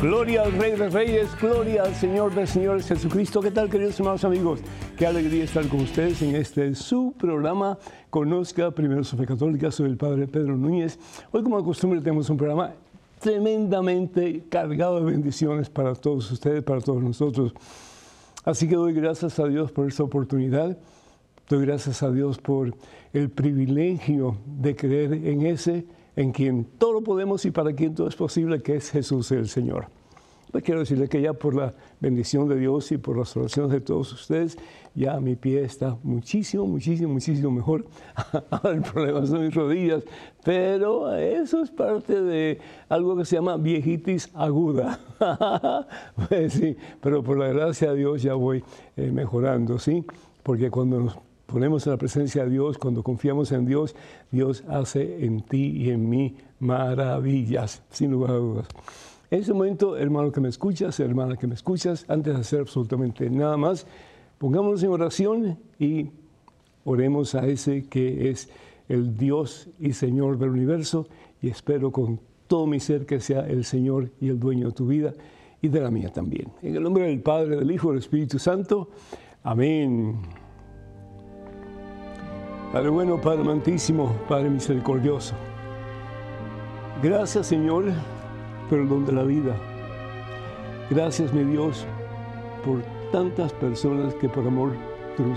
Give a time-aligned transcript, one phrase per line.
[0.00, 3.42] Gloria al Rey de Reyes, gloria al Señor de Señores Jesucristo.
[3.42, 4.60] ¿Qué tal, queridos hermanos amigos?
[5.00, 7.78] Qué alegría estar con ustedes en este su programa.
[8.10, 9.70] Conozca primero su fe católica.
[9.70, 10.98] Soy el Padre Pedro Núñez.
[11.32, 12.74] Hoy, como de costumbre, tenemos un programa
[13.18, 17.54] tremendamente cargado de bendiciones para todos ustedes, para todos nosotros.
[18.44, 20.76] Así que doy gracias a Dios por esta oportunidad.
[21.48, 22.76] Doy gracias a Dios por
[23.14, 28.06] el privilegio de creer en ese en quien todo lo podemos y para quien todo
[28.06, 29.86] es posible, que es Jesús el Señor.
[30.50, 33.80] Pues quiero decirle que ya por la bendición de Dios y por las oraciones de
[33.80, 34.58] todos ustedes,
[34.94, 37.86] ya mi pie está muchísimo, muchísimo, muchísimo mejor.
[38.50, 40.02] Ahora el problema son mis rodillas,
[40.44, 44.98] pero eso es parte de algo que se llama viejitis aguda.
[46.28, 48.64] pues sí, pero por la gracia de Dios ya voy
[48.96, 50.04] eh, mejorando, ¿sí?
[50.42, 53.94] Porque cuando nos ponemos en la presencia de Dios, cuando confiamos en Dios,
[54.30, 58.68] Dios hace en ti y en mí maravillas, sin lugar a dudas.
[59.30, 63.30] En ese momento, hermano que me escuchas, hermana que me escuchas, antes de hacer absolutamente
[63.30, 63.86] nada más,
[64.40, 66.06] pongámonos en oración y
[66.84, 68.48] oremos a ese que es
[68.88, 71.06] el Dios y Señor del universo
[71.42, 74.86] y espero con todo mi ser que sea el Señor y el dueño de tu
[74.86, 75.12] vida
[75.60, 76.48] y de la mía también.
[76.62, 78.88] En el nombre del Padre, del Hijo y del Espíritu Santo.
[79.42, 80.16] Amén.
[82.72, 85.34] Padre bueno, Padre amantísimo, Padre misericordioso.
[87.02, 87.84] Gracias Señor
[88.70, 89.54] por el don de la vida.
[90.88, 91.84] Gracias mi Dios
[92.64, 94.72] por tantas personas que por amor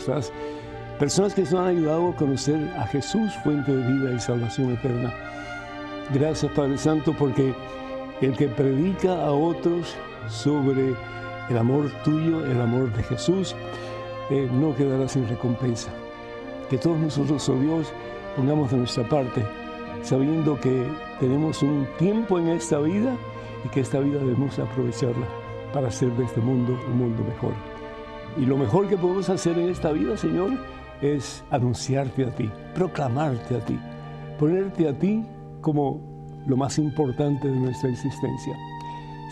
[0.08, 0.32] das.
[1.00, 5.14] Personas que nos han ayudado a conocer a Jesús, fuente de vida y salvación eterna.
[6.14, 7.54] Gracias Padre Santo porque
[8.22, 9.96] el que predica a otros
[10.30, 10.96] sobre
[11.50, 13.56] el amor tuyo, el amor de Jesús,
[14.30, 15.92] eh, no quedará sin recompensa
[16.70, 17.94] que todos nosotros, oh Dios,
[18.36, 19.46] pongamos de nuestra parte,
[20.02, 20.88] sabiendo que
[21.20, 23.16] tenemos un tiempo en esta vida
[23.64, 25.28] y que esta vida debemos aprovecharla
[25.74, 27.73] para hacer de este mundo un mundo mejor.
[28.38, 30.52] Y lo mejor que podemos hacer en esta vida, Señor,
[31.02, 33.78] es anunciarte a ti, proclamarte a ti,
[34.40, 35.24] ponerte a ti
[35.62, 36.00] como
[36.48, 38.54] lo más importante de nuestra existencia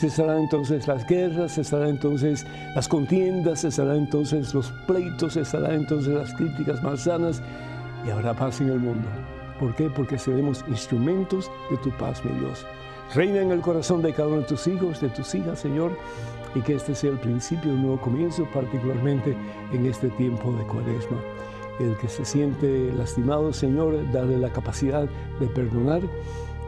[0.01, 2.45] cesarán entonces las guerras, cesarán entonces
[2.75, 7.41] las contiendas, cesarán entonces los pleitos, cesarán entonces las críticas malsanas
[8.05, 9.07] y habrá paz en el mundo.
[9.59, 9.91] ¿Por qué?
[9.91, 12.65] Porque seremos instrumentos de tu paz, mi Dios.
[13.13, 15.95] Reina en el corazón de cada uno de tus hijos, de tus hijas, Señor,
[16.55, 19.35] y que este sea el principio de un nuevo comienzo, particularmente
[19.73, 21.17] en este tiempo de cuaresma.
[21.79, 25.07] El que se siente lastimado, Señor, dale la capacidad
[25.39, 26.01] de perdonar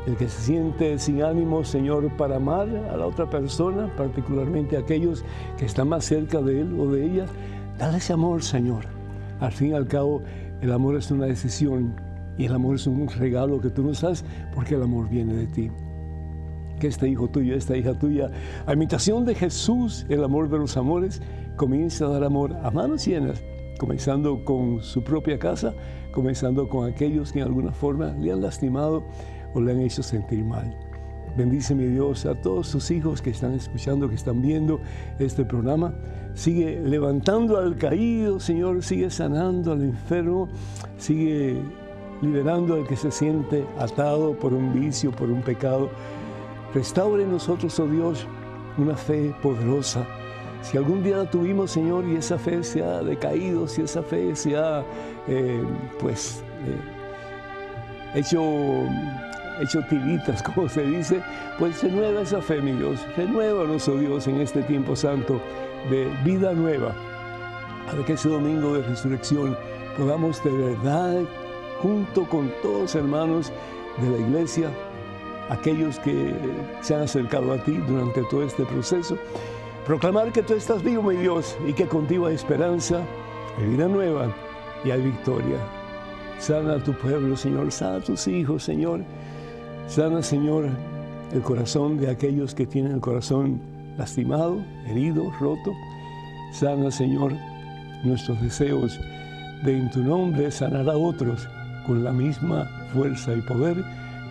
[0.06, 4.82] el que se siente sin ánimo, Señor, para amar a la otra persona, particularmente a
[4.82, 5.24] aquellos
[5.58, 7.26] que están más cerca de él o de ella,
[7.78, 8.86] dale ese amor, Señor.
[9.40, 10.22] Al fin y al cabo,
[10.62, 11.96] el amor es una decisión
[12.38, 15.48] y el amor es un regalo que tú nos das porque el amor viene de
[15.48, 15.72] ti.
[16.79, 18.29] Que este hijo tuyo, esta hija tuya,
[18.66, 21.22] a imitación de Jesús, el amor de los amores,
[21.56, 23.41] comience a dar amor a manos llenas,
[23.79, 25.73] comenzando con su propia casa,
[26.11, 29.03] comenzando con aquellos que en alguna forma le han lastimado
[29.53, 30.75] o le han hecho sentir mal.
[31.35, 34.79] Bendice mi Dios a todos tus hijos que están escuchando, que están viendo
[35.17, 35.95] este programa.
[36.35, 40.47] Sigue levantando al caído, Señor, sigue sanando al enfermo,
[40.97, 41.57] sigue
[42.22, 45.90] liberando al que se siente atado por un vicio, por un pecado.
[46.73, 48.25] Restaure en nosotros, oh Dios,
[48.78, 50.06] una fe poderosa.
[50.61, 54.35] Si algún día la tuvimos, Señor, y esa fe se ha decaído, si esa fe
[54.35, 54.84] se ha,
[55.28, 55.63] eh,
[56.00, 58.41] pues, eh, hecho
[59.61, 61.22] hecho tiritas, como se dice,
[61.59, 65.40] pues renueva esa fe, mi Dios, renueva nuestro Dios en este tiempo santo
[65.90, 66.95] de vida nueva,
[67.85, 69.57] para que ese domingo de resurrección
[69.97, 71.22] podamos de verdad,
[71.81, 73.52] junto con todos hermanos
[74.02, 74.72] de la iglesia,
[75.49, 76.34] aquellos que
[76.81, 79.17] se han acercado a ti durante todo este proceso,
[79.85, 83.01] proclamar que tú estás vivo, mi Dios, y que contigo hay esperanza,
[83.57, 84.34] hay vida nueva
[84.84, 85.57] y hay victoria.
[86.40, 89.01] Sana a tu pueblo, Señor, sana a tus hijos, Señor.
[89.87, 90.69] Sana, Señor,
[91.34, 93.61] el corazón de aquellos que tienen el corazón
[93.97, 95.72] lastimado, herido, roto.
[96.53, 97.34] Sana, Señor,
[98.03, 98.99] nuestros deseos
[99.63, 101.47] de en tu nombre sanar a otros
[101.85, 103.84] con la misma fuerza y poder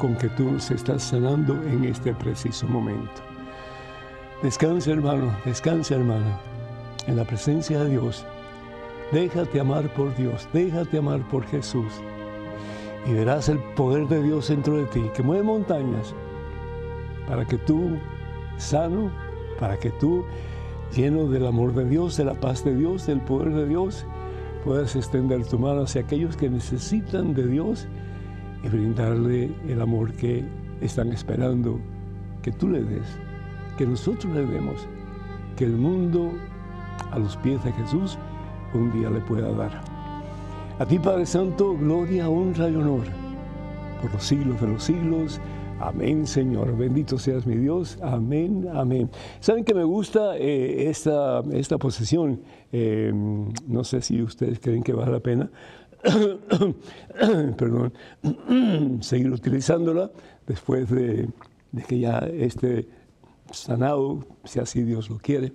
[0.02, 3.22] con que tú nos estás sanando en este preciso momento.
[4.43, 6.40] Descansa, hermano, descansa, hermana,
[7.06, 8.26] en la presencia de Dios.
[9.12, 11.93] Déjate amar por Dios, déjate amar por Jesús.
[13.06, 16.16] Y verás el poder de Dios dentro de ti, que mueve montañas,
[17.28, 17.96] para que tú,
[18.56, 19.08] sano,
[19.60, 20.25] para que tú,
[20.96, 24.05] lleno del amor de Dios, de la paz de Dios, del poder de Dios,
[24.64, 27.87] puedas extender tu mano hacia aquellos que necesitan de Dios
[28.62, 30.44] y brindarle el amor que
[30.80, 31.78] están esperando
[32.42, 33.06] que tú le des,
[33.76, 34.86] que nosotros le demos,
[35.56, 36.32] que el mundo
[37.10, 38.18] a los pies de Jesús
[38.74, 39.82] un día le pueda dar.
[40.78, 43.04] A ti, Padre Santo, gloria, honra y honor
[44.00, 45.40] por los siglos de los siglos.
[45.78, 46.76] Amén, Señor.
[46.76, 47.98] Bendito seas mi Dios.
[48.02, 49.10] Amén, amén.
[49.40, 52.40] ¿Saben que me gusta eh, esta, esta posesión?
[52.72, 53.12] Eh,
[53.66, 55.50] no sé si ustedes creen que vale la pena.
[57.56, 57.93] Perdón,
[59.02, 60.10] seguir utilizándola
[60.46, 61.28] después de,
[61.87, 62.88] que ya esté
[63.50, 65.52] sanado, si así Dios lo quiere.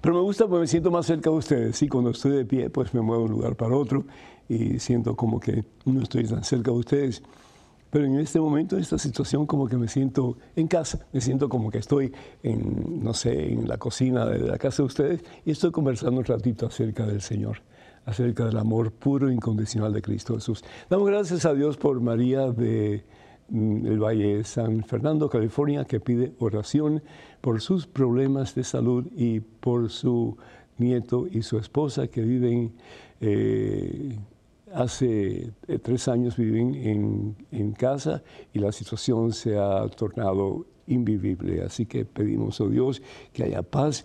[0.00, 1.76] Pero me gusta porque me siento más cerca de ustedes.
[1.76, 4.04] Sí, cuando estoy de pie, pues me muevo de un lugar para otro
[4.48, 7.22] y siento como que no estoy tan cerca de ustedes.
[7.90, 11.48] Pero en este momento, en esta situación, como que me siento en casa, me siento
[11.48, 12.12] como que estoy
[12.42, 16.66] no sé, en la cocina de la casa de ustedes y estoy conversando un ratito
[16.66, 17.58] acerca del Señor,
[18.04, 20.64] acerca del amor puro e incondicional de Cristo Jesús.
[20.90, 23.04] Damos gracias a Dios por María de
[23.48, 27.02] mm, el Valle de San Fernando, California, que pide oración
[27.40, 30.36] por sus problemas de salud y por su
[30.78, 32.72] nieto y su esposa que viven,
[33.20, 34.18] eh,
[34.74, 38.22] hace eh, tres años viven en, en, casa
[38.52, 41.62] y la situación se ha tornado invivible.
[41.62, 43.02] Así que pedimos a Dios
[43.32, 44.04] que haya paz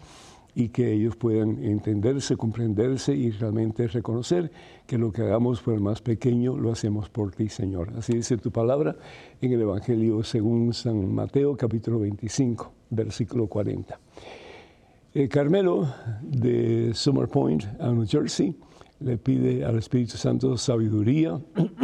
[0.60, 4.52] y que ellos puedan entenderse, comprenderse y realmente reconocer
[4.88, 7.94] que lo que hagamos por el más pequeño lo hacemos por ti, Señor.
[7.96, 8.96] Así dice tu palabra
[9.40, 14.00] en el Evangelio según San Mateo capítulo 25, versículo 40.
[15.14, 15.94] Eh, Carmelo
[16.24, 18.56] de Summer Point, a New Jersey,
[19.02, 21.40] le pide al Espíritu Santo sabiduría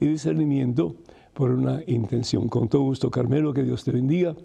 [0.00, 0.96] y discernimiento
[1.32, 2.48] por una intención.
[2.48, 4.36] Con todo gusto, Carmelo, que Dios te bendiga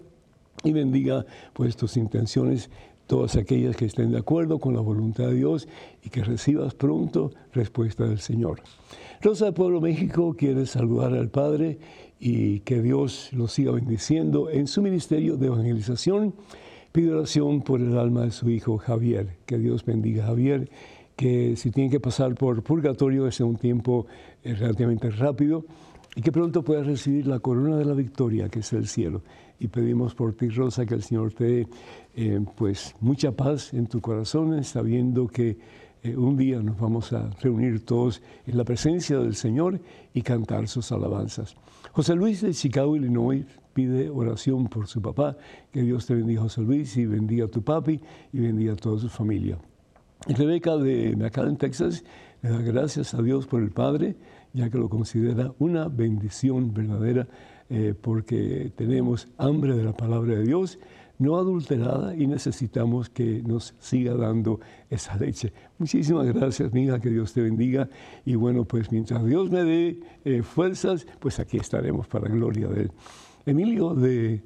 [0.64, 2.70] y bendiga pues tus intenciones
[3.08, 5.66] todas aquellas que estén de acuerdo con la voluntad de Dios
[6.04, 8.60] y que recibas pronto respuesta del Señor.
[9.20, 11.78] Rosa de Pueblo México quiere saludar al Padre
[12.20, 16.34] y que Dios lo siga bendiciendo en su ministerio de evangelización.
[16.92, 19.38] Pide oración por el alma de su hijo Javier.
[19.46, 20.70] Que Dios bendiga a Javier,
[21.16, 24.06] que si tiene que pasar por purgatorio es un tiempo
[24.44, 25.64] eh, relativamente rápido
[26.14, 29.22] y que pronto pueda recibir la corona de la victoria, que es el cielo.
[29.60, 31.68] Y pedimos por ti, Rosa, que el Señor te dé
[32.14, 35.58] eh, pues mucha paz en tu corazón, sabiendo que
[36.02, 39.80] eh, un día nos vamos a reunir todos en la presencia del Señor
[40.14, 41.56] y cantar sus alabanzas.
[41.92, 45.36] José Luis de Chicago, Illinois, pide oración por su papá.
[45.72, 48.00] Que Dios te bendiga, José Luis, y bendiga a tu papi
[48.32, 49.58] y bendiga a toda su familia.
[50.26, 52.04] Rebeca de McAllen, Texas,
[52.42, 54.16] le da gracias a Dios por el Padre
[54.52, 57.28] ya que lo considera una bendición verdadera
[57.70, 60.78] eh, porque tenemos hambre de la palabra de Dios,
[61.18, 65.52] no adulterada y necesitamos que nos siga dando esa leche.
[65.78, 67.88] Muchísimas gracias, mi hija, que Dios te bendiga.
[68.24, 72.82] Y bueno, pues mientras Dios me dé eh, fuerzas, pues aquí estaremos para gloria de
[72.82, 72.92] Él.
[73.46, 74.42] Emilio de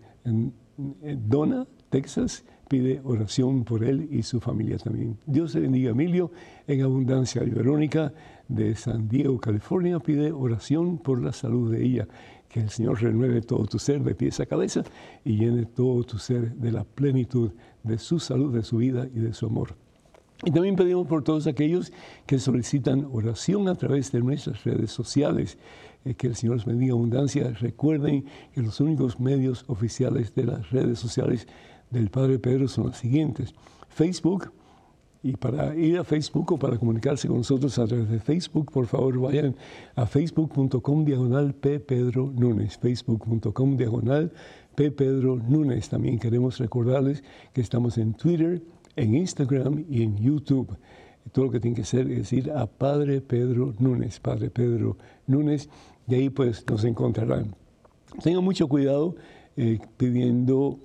[0.77, 5.19] Dona, Texas, pide oración por él y su familia también.
[5.27, 6.31] Dios te bendiga, Emilio,
[6.67, 7.45] en abundancia.
[7.45, 8.15] Y Verónica
[8.49, 12.09] de San Diego, California, pide oración por la salud de ella.
[12.53, 14.85] Que el Señor renueve todo tu ser de pies a cabeza
[15.25, 17.51] y llene todo tu ser de la plenitud
[17.83, 19.75] de su salud, de su vida y de su amor.
[20.45, 21.93] Y también pedimos por todos aquellos
[22.27, 25.57] que solicitan oración a través de nuestras redes sociales.
[26.05, 27.51] Eh, que el Señor les bendiga abundancia.
[27.61, 31.47] Recuerden que los únicos medios oficiales de las redes sociales
[31.91, 33.55] del Padre Pedro son las siguientes.
[33.89, 34.53] Facebook,
[35.23, 38.87] y para ir a Facebook o para comunicarse con nosotros a través de Facebook, por
[38.87, 39.55] favor vayan
[39.95, 41.79] a facebook.com diagonal P.
[41.79, 44.33] Pedro Núñez, facebook.com diagonal
[44.75, 44.91] P.
[44.91, 45.89] Pedro Núñez.
[45.89, 48.63] También queremos recordarles que estamos en Twitter,
[48.97, 50.77] en Instagram y en YouTube.
[51.31, 54.97] Todo lo que tienen que hacer es ir a Padre Pedro Núñez, Padre Pedro
[55.29, 55.69] Núñez,
[56.09, 57.55] y ahí pues nos encontrarán.
[58.25, 59.15] Tengan mucho cuidado
[59.57, 60.81] eh, pidiendo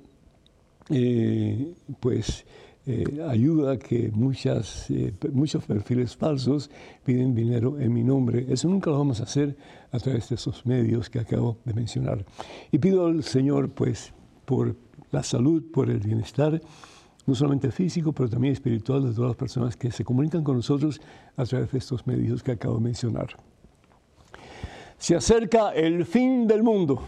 [0.90, 2.46] eh, pues
[2.90, 6.72] eh, ayuda que muchas, eh, muchos perfiles falsos
[7.04, 8.46] piden dinero en mi nombre.
[8.48, 9.58] Eso nunca lo vamos a hacer
[9.92, 12.26] a través de esos medios que acabo de mencionar.
[12.72, 14.14] Y pido al Señor pues
[14.46, 14.78] por
[15.12, 16.62] la salud, por el bienestar,
[17.26, 21.02] no solamente físico, pero también espiritual de todas las personas que se comunican con nosotros
[21.36, 23.28] a través de estos medios que acabo de mencionar.
[24.98, 27.04] Se acerca el fin del mundo.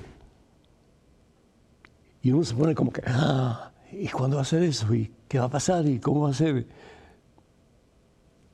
[2.22, 4.94] Y uno se pone como que, ah, ¿y cuándo va a ser eso?
[4.94, 5.86] ¿Y qué va a pasar?
[5.86, 6.68] ¿Y cómo va a ser?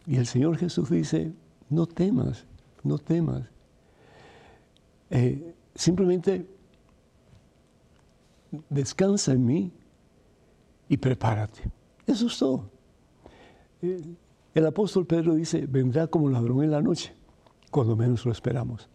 [0.05, 1.33] Y el Señor Jesús dice,
[1.69, 2.45] no temas,
[2.83, 3.43] no temas.
[5.09, 6.45] Eh, simplemente
[8.69, 9.71] descansa en mí
[10.89, 11.63] y prepárate.
[12.05, 12.69] Eso es todo.
[13.81, 14.01] Eh,
[14.53, 17.13] el apóstol Pedro dice, vendrá como ladrón en la noche,
[17.71, 18.89] cuando menos lo esperamos.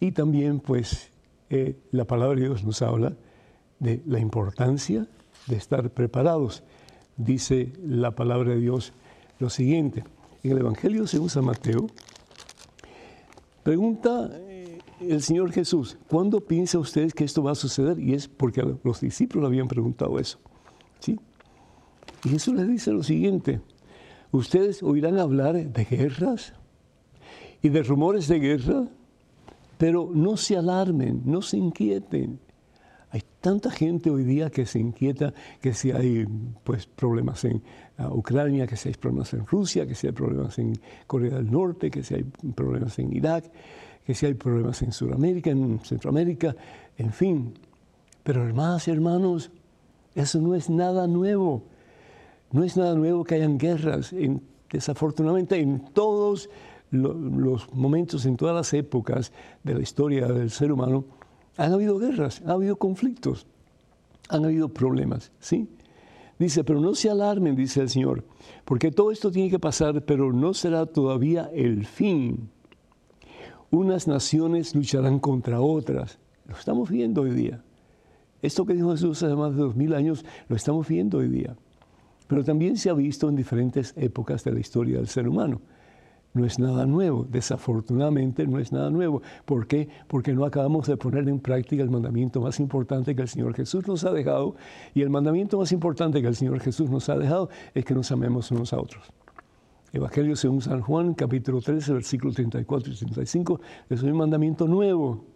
[0.00, 1.10] Y también, pues,
[1.50, 3.16] eh, la palabra de Dios nos habla
[3.78, 5.08] de la importancia
[5.46, 6.62] de estar preparados.
[7.16, 8.92] Dice la palabra de Dios
[9.38, 10.04] lo siguiente.
[10.42, 11.86] En el Evangelio según San Mateo,
[13.62, 17.98] pregunta eh, el Señor Jesús, ¿cuándo piensa ustedes que esto va a suceder?
[17.98, 20.38] Y es porque los discípulos habían preguntado eso.
[21.00, 21.18] ¿sí?
[22.24, 23.60] Y Jesús les dice lo siguiente,
[24.32, 26.54] ustedes oirán hablar de guerras
[27.62, 28.84] y de rumores de guerra,
[29.78, 32.38] pero no se alarmen, no se inquieten.
[33.44, 36.24] Tanta gente hoy día que se inquieta que si hay
[36.64, 37.60] pues, problemas en
[37.98, 40.72] uh, Ucrania, que si hay problemas en Rusia, que si hay problemas en
[41.06, 43.44] Corea del Norte, que si hay problemas en Irak,
[44.06, 46.56] que si hay problemas en Sudamérica, en Centroamérica,
[46.96, 47.52] en fin.
[48.22, 49.50] Pero hermanas y hermanos,
[50.14, 51.64] eso no es nada nuevo.
[52.50, 54.14] No es nada nuevo que hayan guerras.
[54.70, 56.48] desafortunadamente en todos
[56.90, 59.32] los momentos, en todas las épocas
[59.64, 61.04] de la historia del ser humano,
[61.56, 63.46] han habido guerras, ha habido conflictos,
[64.28, 65.68] han habido problemas, ¿sí?
[66.38, 68.24] Dice, pero no se alarmen, dice el Señor,
[68.64, 72.50] porque todo esto tiene que pasar, pero no será todavía el fin.
[73.70, 76.18] Unas naciones lucharán contra otras.
[76.46, 77.62] Lo estamos viendo hoy día.
[78.42, 81.56] Esto que dijo Jesús hace más de dos mil años, lo estamos viendo hoy día.
[82.26, 85.60] Pero también se ha visto en diferentes épocas de la historia del ser humano
[86.34, 89.22] no es nada nuevo, desafortunadamente no es nada nuevo.
[89.44, 89.88] ¿Por qué?
[90.08, 93.86] Porque no acabamos de poner en práctica el mandamiento más importante que el Señor Jesús
[93.86, 94.56] nos ha dejado.
[94.94, 98.10] Y el mandamiento más importante que el Señor Jesús nos ha dejado es que nos
[98.10, 99.12] amemos unos a otros.
[99.92, 105.33] Evangelio según San Juan, capítulo 13, versículos 34 y 35, es un mandamiento nuevo.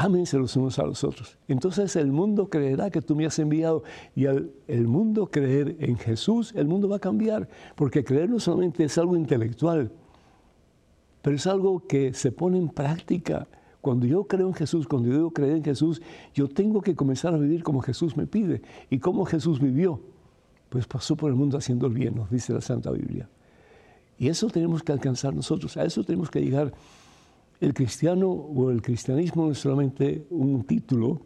[0.00, 1.38] Ámense los unos a los otros.
[1.48, 3.82] Entonces el mundo creerá que tú me has enviado
[4.14, 8.38] y al el mundo creer en Jesús, el mundo va a cambiar, porque creer no
[8.38, 9.90] solamente es algo intelectual,
[11.20, 13.48] pero es algo que se pone en práctica.
[13.80, 16.00] Cuando yo creo en Jesús, cuando yo digo creer en Jesús,
[16.32, 18.62] yo tengo que comenzar a vivir como Jesús me pide.
[18.90, 20.00] ¿Y cómo Jesús vivió?
[20.68, 23.28] Pues pasó por el mundo haciendo el bien, nos dice la Santa Biblia.
[24.16, 26.72] Y eso tenemos que alcanzar nosotros, a eso tenemos que llegar
[27.60, 31.20] el cristiano o el cristianismo no es solamente un título,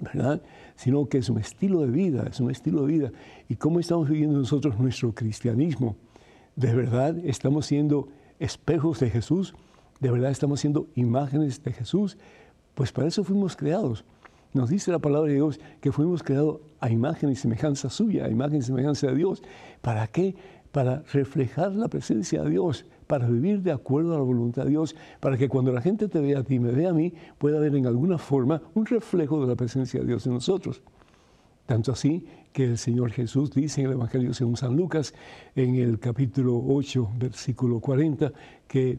[0.00, 0.42] ¿verdad?
[0.74, 3.12] Sino que es un estilo de vida, es un estilo de vida.
[3.48, 5.96] ¿Y cómo estamos viviendo nosotros nuestro cristianismo?
[6.56, 9.54] ¿De verdad estamos siendo espejos de Jesús?
[10.00, 12.18] ¿De verdad estamos siendo imágenes de Jesús?
[12.74, 14.04] Pues para eso fuimos creados.
[14.52, 18.30] Nos dice la palabra de Dios que fuimos creados a imagen y semejanza suya, a
[18.30, 19.42] imagen y semejanza de Dios.
[19.80, 20.34] ¿Para qué?
[20.72, 24.96] Para reflejar la presencia de Dios para vivir de acuerdo a la voluntad de Dios,
[25.20, 27.58] para que cuando la gente te vea a ti y me vea a mí, pueda
[27.58, 30.82] haber en alguna forma un reflejo de la presencia de Dios en nosotros.
[31.66, 35.12] Tanto así que el Señor Jesús dice en el Evangelio según San Lucas,
[35.54, 38.32] en el capítulo 8, versículo 40,
[38.68, 38.98] que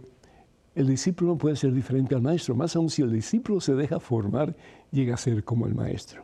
[0.76, 4.00] el discípulo no puede ser diferente al maestro, más aún si el discípulo se deja
[4.00, 4.56] formar,
[4.92, 6.24] llega a ser como el maestro.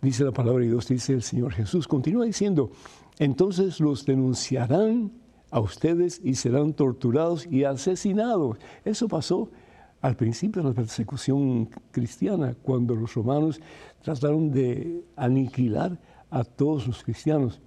[0.00, 2.70] Dice la palabra de Dios, dice el Señor Jesús, continúa diciendo,
[3.18, 5.10] entonces los denunciarán
[5.50, 8.58] a ustedes y serán torturados y asesinados.
[8.84, 9.50] Eso pasó
[10.00, 13.60] al principio de la persecución cristiana, cuando los romanos
[14.02, 15.98] trataron de aniquilar
[16.30, 17.60] a todos los cristianos,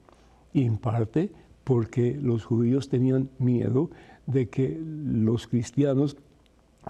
[0.52, 1.32] y en parte
[1.64, 3.90] porque los judíos tenían miedo
[4.26, 6.18] de que los cristianos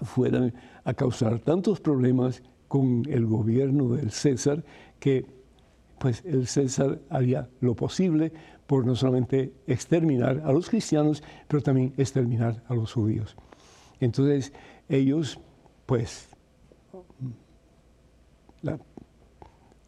[0.02, 4.64] fueran a causar tantos problemas con el gobierno del César
[4.98, 5.26] que
[5.98, 8.32] pues el César haría lo posible
[8.66, 13.36] por no solamente exterminar a los cristianos, pero también exterminar a los judíos.
[14.00, 14.52] Entonces
[14.88, 15.38] ellos,
[15.86, 16.28] pues,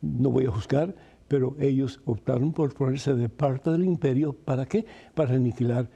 [0.03, 0.95] no voy a juzgar,
[1.29, 4.33] pero ellos optaron por ponerse de parte del imperio.
[4.33, 4.87] ¿Para qué?
[5.15, 5.89] Para aniquilar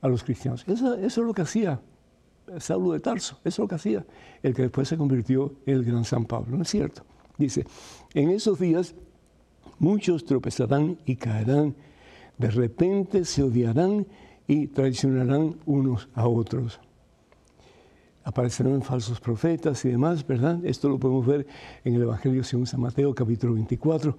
[0.00, 0.64] a los cristianos.
[0.66, 1.80] Eso, eso es lo que hacía
[2.58, 4.04] Saulo de Tarso, eso es lo que hacía,
[4.42, 7.02] el que después se convirtió en el gran San Pablo, ¿no es cierto?
[7.38, 7.64] Dice,
[8.14, 8.94] en esos días
[9.78, 11.74] muchos tropezarán y caerán
[12.38, 14.06] de repente se odiarán
[14.46, 16.80] y traicionarán unos a otros.
[18.24, 20.64] Aparecerán falsos profetas y demás, ¿verdad?
[20.64, 21.46] Esto lo podemos ver
[21.84, 24.16] en el Evangelio según San Mateo, capítulo 24,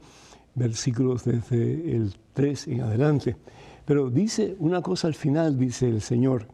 [0.56, 3.38] versículos desde el 3 en adelante.
[3.86, 6.48] Pero dice una cosa al final, dice el Señor,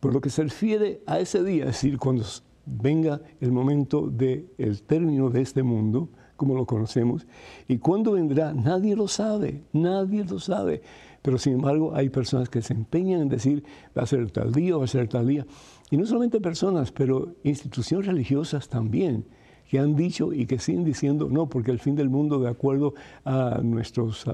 [0.00, 2.24] por lo que se refiere a ese día, es decir, cuando
[2.66, 7.26] venga el momento del el término de este mundo, como lo conocemos.
[7.68, 10.82] Y cuándo vendrá, nadie lo sabe, nadie lo sabe.
[11.22, 13.64] Pero sin embargo hay personas que se empeñan en decir
[13.96, 15.46] va a ser tal día, va a ser tal día.
[15.90, 19.24] Y no solamente personas, pero instituciones religiosas también
[19.68, 22.94] que han dicho y que siguen diciendo no, porque el fin del mundo, de acuerdo
[23.24, 24.26] a nuestros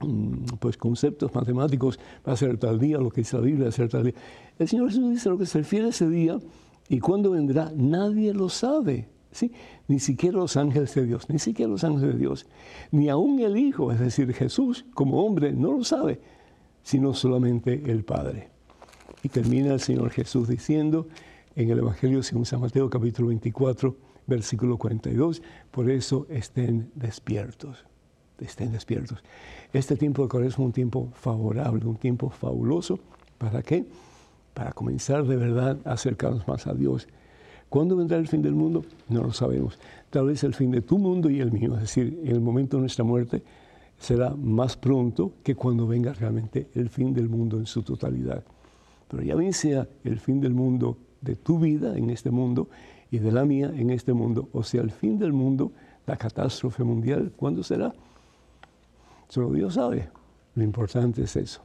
[0.00, 3.68] mm, pues, conceptos matemáticos, va a ser tal día, lo que dice la Biblia va
[3.70, 4.14] a ser tal día.
[4.58, 6.38] El Señor Jesús dice lo que se refiere a ese día
[6.88, 9.08] y cuándo vendrá, nadie lo sabe.
[9.88, 12.46] Ni siquiera los ángeles de Dios, ni siquiera los ángeles de Dios,
[12.90, 16.20] ni aún el Hijo, es decir, Jesús como hombre, no lo sabe,
[16.82, 18.48] sino solamente el Padre.
[19.22, 21.08] Y termina el Señor Jesús diciendo
[21.56, 27.84] en el Evangelio según San Mateo capítulo 24, versículo 42, por eso estén despiertos,
[28.38, 29.22] estén despiertos.
[29.72, 32.98] Este tiempo de Cuaresma es un tiempo favorable, un tiempo fabuloso.
[33.38, 33.84] ¿Para qué?
[34.52, 37.08] Para comenzar de verdad a acercarnos más a Dios.
[37.74, 38.84] ¿Cuándo vendrá el fin del mundo?
[39.08, 39.80] No lo sabemos.
[40.08, 42.82] Tal vez el fin de tu mundo y el mío, es decir, el momento de
[42.82, 43.42] nuestra muerte,
[43.98, 48.44] será más pronto que cuando venga realmente el fin del mundo en su totalidad.
[49.08, 52.68] Pero ya bien sea el fin del mundo de tu vida en este mundo
[53.10, 55.72] y de la mía en este mundo, o sea, el fin del mundo,
[56.06, 57.92] la catástrofe mundial, ¿cuándo será?
[59.28, 60.10] Solo Dios sabe.
[60.54, 61.64] Lo importante es eso,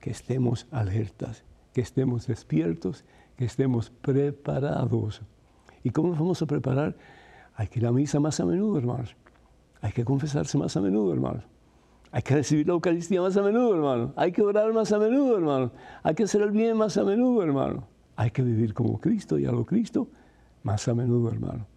[0.00, 3.04] que estemos alertas, que estemos despiertos,
[3.36, 5.22] que estemos preparados.
[5.86, 6.96] ¿Y cómo nos vamos a preparar?
[7.54, 9.14] Hay que ir a misa más a menudo, hermanos.
[9.80, 11.44] Hay que confesarse más a menudo, hermanos.
[12.10, 14.12] Hay que recibir la Eucaristía más a menudo, hermano.
[14.16, 15.70] Hay que orar más a menudo, hermano.
[16.02, 17.86] Hay que hacer el bien más a menudo, hermano.
[18.16, 20.08] Hay que vivir como Cristo y a lo Cristo
[20.64, 21.68] más a menudo, hermano.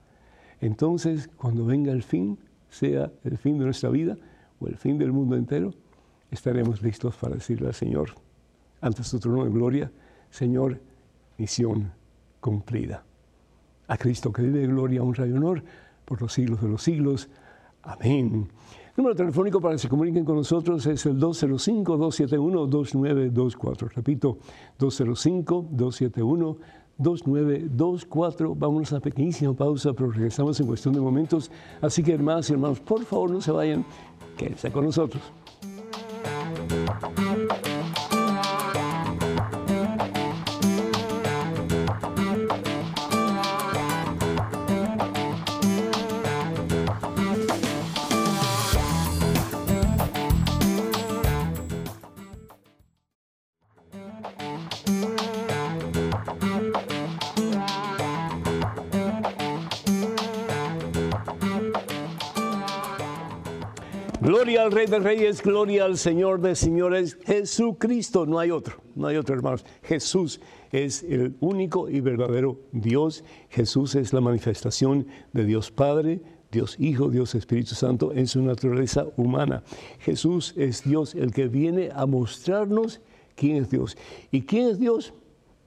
[0.60, 4.18] Entonces, cuando venga el fin, sea el fin de nuestra vida
[4.60, 5.72] o el fin del mundo entero,
[6.32, 8.16] estaremos listos para decirle al Señor,
[8.82, 9.92] ante su trono de gloria,
[10.32, 10.82] Señor,
[11.38, 11.92] misión
[12.40, 13.04] cumplida.
[13.90, 15.62] A Cristo que vive gloria, honra y honor
[16.06, 17.28] por los siglos de los siglos.
[17.84, 18.48] Amén.
[18.96, 23.92] El número telefónico para que se comuniquen con nosotros es el 205-271-2924.
[23.94, 24.38] Repito,
[24.80, 26.58] 205-271-2924.
[27.00, 28.56] 2924.
[28.56, 31.50] Vamos a una pequeñísima pausa, pero regresamos en cuestión de momentos.
[31.82, 33.86] Así que hermanas y hermanos, por favor no se vayan,
[34.38, 35.24] quédense con nosotros.
[64.70, 69.18] Al Rey de Reyes, gloria al Señor de Señores, Jesucristo, no hay otro, no hay
[69.18, 69.66] otro hermanos.
[69.82, 73.24] Jesús es el único y verdadero Dios.
[73.50, 79.08] Jesús es la manifestación de Dios Padre, Dios Hijo, Dios Espíritu Santo en su naturaleza
[79.18, 79.64] humana.
[80.02, 83.02] Jesús es Dios, el que viene a mostrarnos
[83.36, 83.98] quién es Dios.
[84.30, 85.16] ¿Y quién es Dios?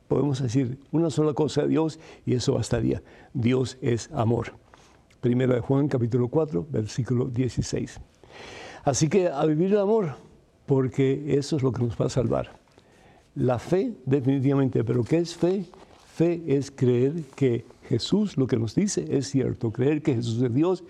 [0.07, 3.03] Podemos decir una sola cosa de Dios y eso bastaría.
[3.35, 4.53] Dios es amor.
[5.21, 8.01] Primera de Juan capítulo 4, versículo 16.
[8.85, 10.17] Así que a vivir el amor,
[10.67, 12.51] porque eso es lo que nos va a salvar.
[13.35, 15.65] La fe, definitivamente, pero ¿qué es fe?
[16.15, 20.53] Fe es creer que Jesús lo que nos dice es cierto, creer que Jesús es
[20.53, 20.85] Dios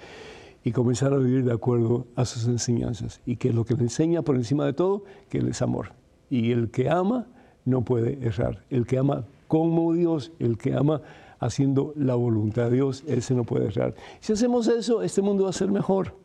[0.64, 3.20] y comenzar a vivir de acuerdo a sus enseñanzas.
[3.26, 5.92] Y que lo que le enseña por encima de todo, que Él es amor.
[6.31, 7.26] Y el que ama
[7.64, 8.64] no puede errar.
[8.70, 11.02] El que ama como Dios, el que ama
[11.40, 13.94] haciendo la voluntad de Dios, ese no puede errar.
[14.20, 16.22] Si hacemos eso, este mundo va a ser mejor.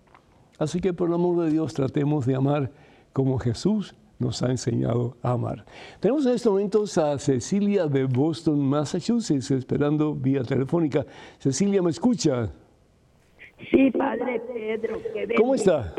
[0.58, 2.72] Así que por el amor de Dios tratemos de amar
[3.13, 5.65] como Jesús nos ha enseñado a amar.
[6.00, 11.06] Tenemos en estos momentos a Cecilia de Boston, Massachusetts, esperando vía telefónica.
[11.38, 12.52] Cecilia, ¿me escucha?
[13.72, 14.98] Sí, Padre Pedro.
[15.13, 15.93] Qué ¿Cómo está?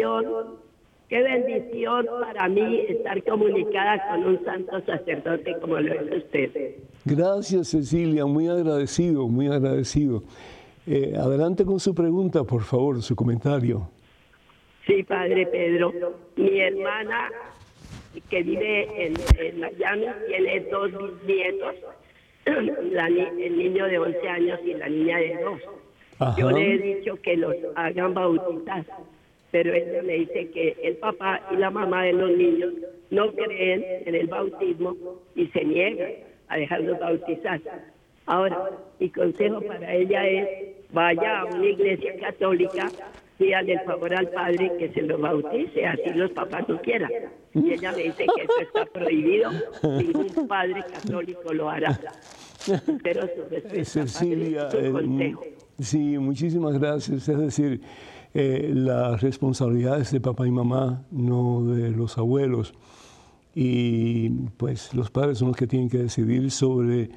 [1.08, 6.74] Qué bendición para mí estar comunicada con un santo sacerdote como lo es usted.
[7.06, 8.26] Gracias, Cecilia.
[8.26, 10.22] Muy agradecido, muy agradecido.
[10.86, 13.88] Eh, adelante con su pregunta, por favor, su comentario.
[14.88, 15.92] Sí, padre Pedro.
[16.36, 17.28] Mi hermana,
[18.30, 20.90] que vive en, Miami, tiene dos
[21.26, 21.74] nietos,
[22.46, 26.38] el niño de 11 años y la niña de 2.
[26.38, 28.82] Yo le he dicho que los hagan bautizar,
[29.50, 32.72] pero ella me dice que el papá y la mamá de los niños
[33.10, 34.96] no creen en el bautismo
[35.34, 36.12] y se niegan
[36.48, 37.60] a dejarlos bautizar.
[38.24, 40.48] Ahora, mi consejo para ella es,
[40.92, 42.90] vaya a una iglesia católica
[43.38, 47.10] pídale el favor al padre que se lo bautice, así los papás no quieran.
[47.54, 49.50] Y ella me dice que eso está prohibido,
[49.82, 51.98] ningún padre católico lo hará.
[53.02, 55.34] Pero su Cecilia, eh,
[55.78, 57.28] sí, muchísimas gracias.
[57.28, 57.80] Es decir,
[58.34, 62.74] eh, las responsabilidades de papá y mamá, no de los abuelos.
[63.54, 67.10] y pues los padres son los que tienen que decidir sobre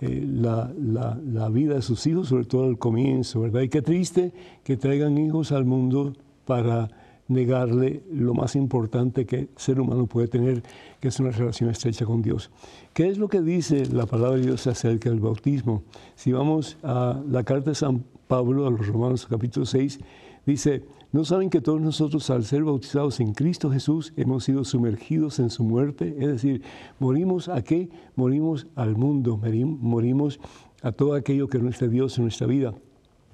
[0.00, 3.62] eh, la, la, vida de sus hijos, sobre todo al comienzo, ¿verdad?
[3.62, 4.32] Y qué triste
[4.62, 6.12] que traigan hijos al mundo
[6.44, 6.88] para
[7.28, 10.62] negarle lo más importante que el ser humano puede tener,
[11.00, 12.50] que es una relación estrecha con Dios.
[12.94, 15.82] ¿Qué es lo que dice la palabra de Dios acerca del bautismo?
[16.14, 20.00] Si vamos a la carta de San Pablo a los Romanos capítulo 6,
[20.46, 25.38] dice, ¿no saben que todos nosotros al ser bautizados en Cristo Jesús hemos sido sumergidos
[25.38, 26.16] en su muerte?
[26.18, 26.62] Es decir,
[26.98, 27.90] morimos a qué?
[28.16, 30.40] Morimos al mundo, morimos
[30.82, 32.74] a todo aquello que no es Dios en nuestra vida.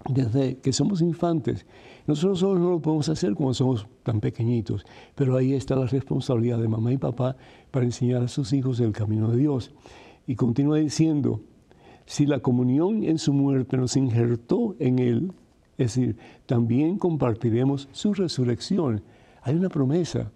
[0.08, 1.64] Desde que somos infantes,
[2.06, 4.84] nosotros solo no lo podemos hacer cuando somos tan pequeñitos,
[5.14, 7.37] pero ahí está la responsabilidad de mamá y papá
[7.70, 9.72] para enseñar a sus hijos el camino de Dios.
[10.26, 11.40] Y continúa diciendo,
[12.04, 15.32] si la comunión en su muerte nos injertó en él,
[15.76, 19.02] es decir, también compartiremos su resurrección.
[19.42, 20.30] Hay una promesa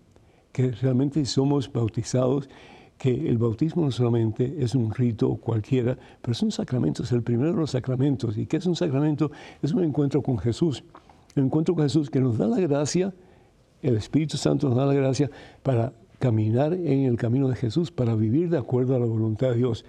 [0.52, 2.48] que realmente somos bautizados,
[2.96, 7.22] que el bautismo no solamente es un rito cualquiera, pero es un sacramento, es el
[7.22, 8.36] primero de los sacramentos.
[8.36, 9.30] ¿Y qué es un sacramento?
[9.62, 10.82] Es un encuentro con Jesús.
[11.36, 13.14] El encuentro con Jesús que nos da la gracia,
[13.82, 15.30] el Espíritu Santo nos da la gracia
[15.62, 19.56] para caminar en el camino de Jesús, para vivir de acuerdo a la voluntad de
[19.58, 19.84] Dios.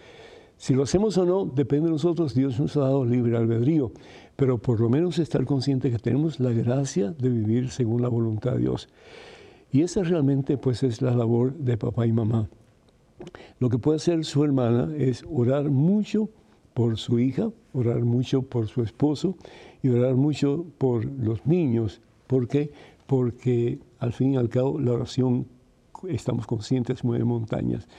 [0.58, 2.36] Si lo hacemos o no, depende de nosotros.
[2.36, 3.92] Dios nos ha dado libre albedrío,
[4.40, 8.54] pero por lo menos estar consciente que tenemos la gracia de vivir según la voluntad
[8.54, 8.88] de Dios.
[9.70, 12.48] Y esa realmente pues es la labor de papá y mamá.
[13.60, 16.30] Lo que puede hacer su hermana es orar mucho
[16.74, 19.36] por su hija, orar mucho por su esposo
[19.84, 22.00] y orar mucho por los niños.
[22.26, 22.72] ¿Por qué?
[23.08, 25.48] Porque al fin y al cabo la oración,
[26.08, 27.90] estamos conscientes, mueve montañas.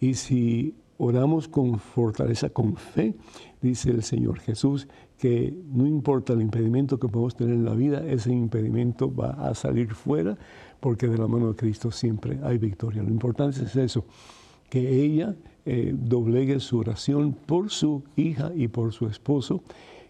[0.00, 3.14] Y si oramos con fortaleza, con fe,
[3.62, 4.86] dice el Señor Jesús,
[5.16, 9.54] que no importa el impedimento que podemos tener en la vida, ese impedimento va a
[9.54, 10.36] salir fuera,
[10.78, 13.02] porque de la mano de Cristo siempre hay victoria.
[13.02, 14.04] Lo importante es eso,
[14.68, 15.34] que ella
[15.64, 19.62] eh, doblegue su oración por su hija y por su esposo,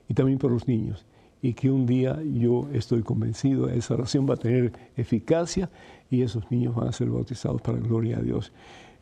[0.08, 1.06] y también por los niños.
[1.40, 5.70] Y que un día yo estoy convencido, esa oración va a tener eficacia
[6.10, 8.52] y esos niños van a ser bautizados para la gloria de Dios.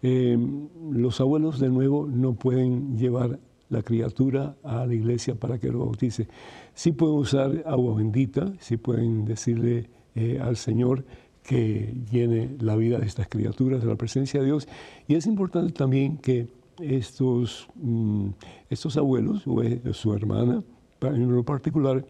[0.02, 5.68] Em, los abuelos de nuevo no pueden llevar la criatura a la iglesia para que
[5.68, 6.28] lo bautice.
[6.74, 11.04] Sí pueden usar agua bendita, sí pueden decirle eh, al Señor
[11.42, 14.68] que llene la vida de estas criaturas de la presencia de Dios.
[15.06, 16.48] Y es importante también que
[16.80, 18.28] estos, mm,
[18.70, 20.62] estos abuelos, o su hermana
[21.00, 22.06] en lo particular,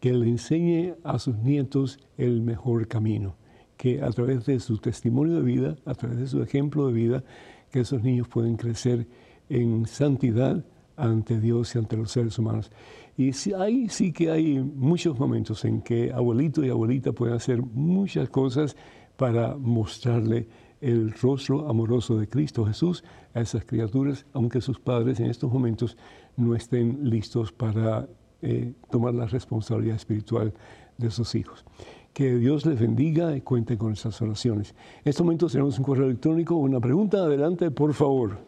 [0.00, 3.34] que le enseñe a sus nietos el mejor camino
[3.78, 7.24] que a través de su testimonio de vida, a través de su ejemplo de vida,
[7.70, 9.06] que esos niños pueden crecer
[9.48, 10.64] en santidad
[10.96, 12.70] ante Dios y ante los seres humanos.
[13.16, 17.62] Y sí, ahí sí que hay muchos momentos en que abuelito y abuelita pueden hacer
[17.62, 18.76] muchas cosas
[19.16, 20.48] para mostrarle
[20.80, 25.96] el rostro amoroso de Cristo Jesús a esas criaturas, aunque sus padres en estos momentos
[26.36, 28.08] no estén listos para
[28.42, 30.52] eh, tomar la responsabilidad espiritual
[30.96, 31.64] de sus hijos.
[32.12, 34.74] Que Dios les bendiga y cuente con esas oraciones.
[35.04, 37.18] En este momento tenemos un correo electrónico, una pregunta.
[37.18, 38.38] Adelante, por favor.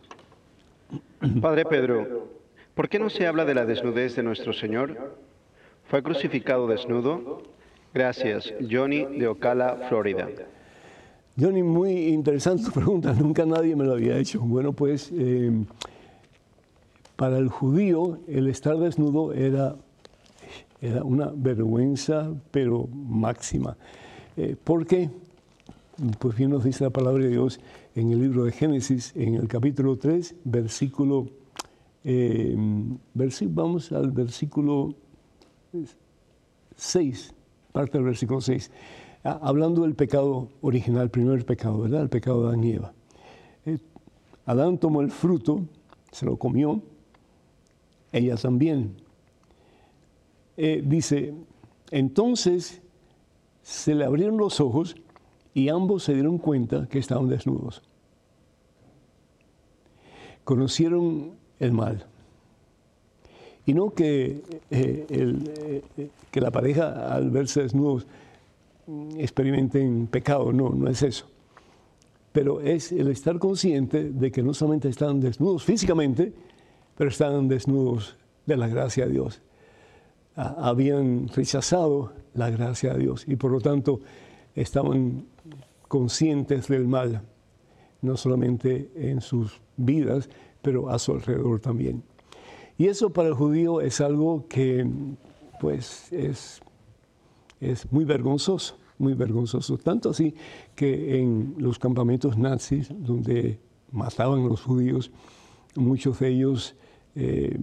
[1.40, 2.29] Padre Pedro,
[2.75, 5.14] ¿por qué no se habla de la desnudez de nuestro Señor?
[5.85, 7.42] ¿Fue crucificado desnudo?
[7.92, 10.29] Gracias, Johnny de Ocala, Florida.
[11.38, 14.40] Johnny, muy interesante tu pregunta, nunca nadie me lo había hecho.
[14.40, 15.51] Bueno, pues eh,
[17.16, 19.77] para el judío el estar desnudo era
[20.81, 23.77] era una vergüenza, pero máxima.
[24.37, 25.11] Eh, ¿Por qué?
[26.19, 27.61] Pues bien nos dice la palabra de Dios
[27.95, 31.27] en el libro de Génesis, en el capítulo 3, versículo,
[32.05, 32.57] eh,
[33.49, 34.95] vamos al versículo
[36.77, 37.35] 6,
[37.73, 38.71] parte del versículo 6,
[39.23, 42.03] hablando del pecado original, el primer pecado, ¿verdad?
[42.03, 42.93] El pecado de Adán y Eva.
[43.66, 43.79] Eh,
[44.47, 45.66] Adán tomó el fruto,
[46.11, 46.81] se lo comió,
[48.12, 49.10] ella también.
[50.62, 51.33] Eh, dice,
[51.90, 52.83] entonces
[53.62, 54.94] se le abrieron los ojos
[55.55, 57.81] y ambos se dieron cuenta que estaban desnudos.
[60.44, 62.05] Conocieron el mal.
[63.64, 68.07] Y no que, eh, eh, que la pareja al verse desnudos
[69.16, 71.25] experimenten pecado, no, no es eso.
[72.33, 76.35] Pero es el estar consciente de que no solamente están desnudos físicamente,
[76.99, 79.40] pero están desnudos de la gracia de Dios
[80.37, 84.01] habían rechazado la gracia de Dios y por lo tanto
[84.55, 85.27] estaban
[85.88, 87.23] conscientes del mal,
[88.03, 90.29] no solamente en sus vidas,
[90.62, 92.03] pero a su alrededor también.
[92.79, 94.87] Y eso para el judío es algo que
[95.61, 96.61] pues es,
[97.61, 100.35] es muy vergonzoso, muy vergonzoso, tanto así
[100.75, 103.59] que en los campamentos nazis, donde
[103.93, 105.11] mataban a los judíos,
[105.75, 106.75] muchos de ellos
[107.14, 107.59] eh,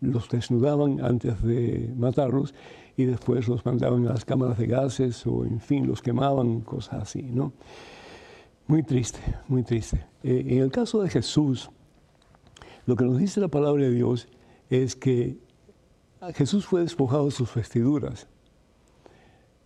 [0.00, 2.54] los desnudaban antes de matarlos
[2.96, 7.02] y después los mandaban a las cámaras de gases o en fin, los quemaban, cosas
[7.02, 7.52] así, ¿no?
[8.66, 10.06] Muy triste, muy triste.
[10.22, 11.70] Eh, en el caso de Jesús,
[12.86, 14.28] lo que nos dice la palabra de Dios
[14.70, 15.38] es que
[16.34, 18.26] Jesús fue despojado de sus vestiduras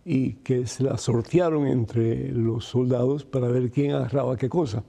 [0.03, 4.83] y que se las sortearon entre los soldados para ver quién agarraba qué cosa.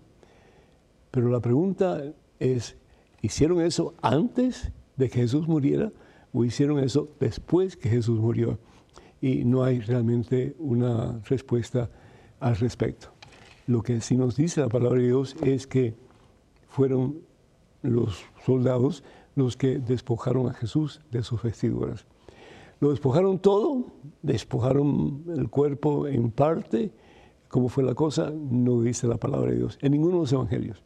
[1.11, 2.03] Pero la pregunta
[2.38, 2.77] es,
[3.23, 5.93] ¿hicieron eso antes de que Jesús muriera
[6.33, 8.59] o hicieron eso después que Jesús murió?
[9.21, 11.91] Y no hay realmente una respuesta
[12.41, 13.09] al respecto.
[13.67, 15.95] Lo que sí nos dice la palabra de Dios es que
[16.69, 17.21] fueron
[17.83, 19.05] los soldados
[19.35, 22.05] los que despojaron a Jesús de sus vestiduras.
[22.81, 23.87] Lo despojaron todo,
[24.23, 26.93] despojaron el cuerpo en parte,
[27.49, 30.83] como fue la cosa, no dice la palabra de Dios en ninguno de los evangelios.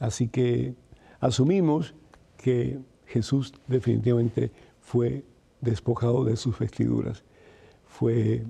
[0.00, 0.74] Así que
[1.20, 1.94] asumimos
[2.36, 5.24] que Jesús definitivamente fue
[5.60, 7.22] despojado de sus vestiduras,
[7.86, 8.44] fue,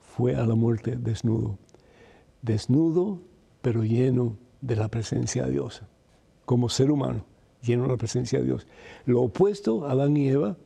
[0.00, 1.58] fue a la muerte desnudo,
[2.42, 3.20] desnudo
[3.62, 5.82] pero lleno de la presencia de Dios,
[6.44, 7.24] como ser humano,
[7.62, 8.66] lleno de la presencia de Dios.
[9.06, 10.56] Lo opuesto a Adán y Eva,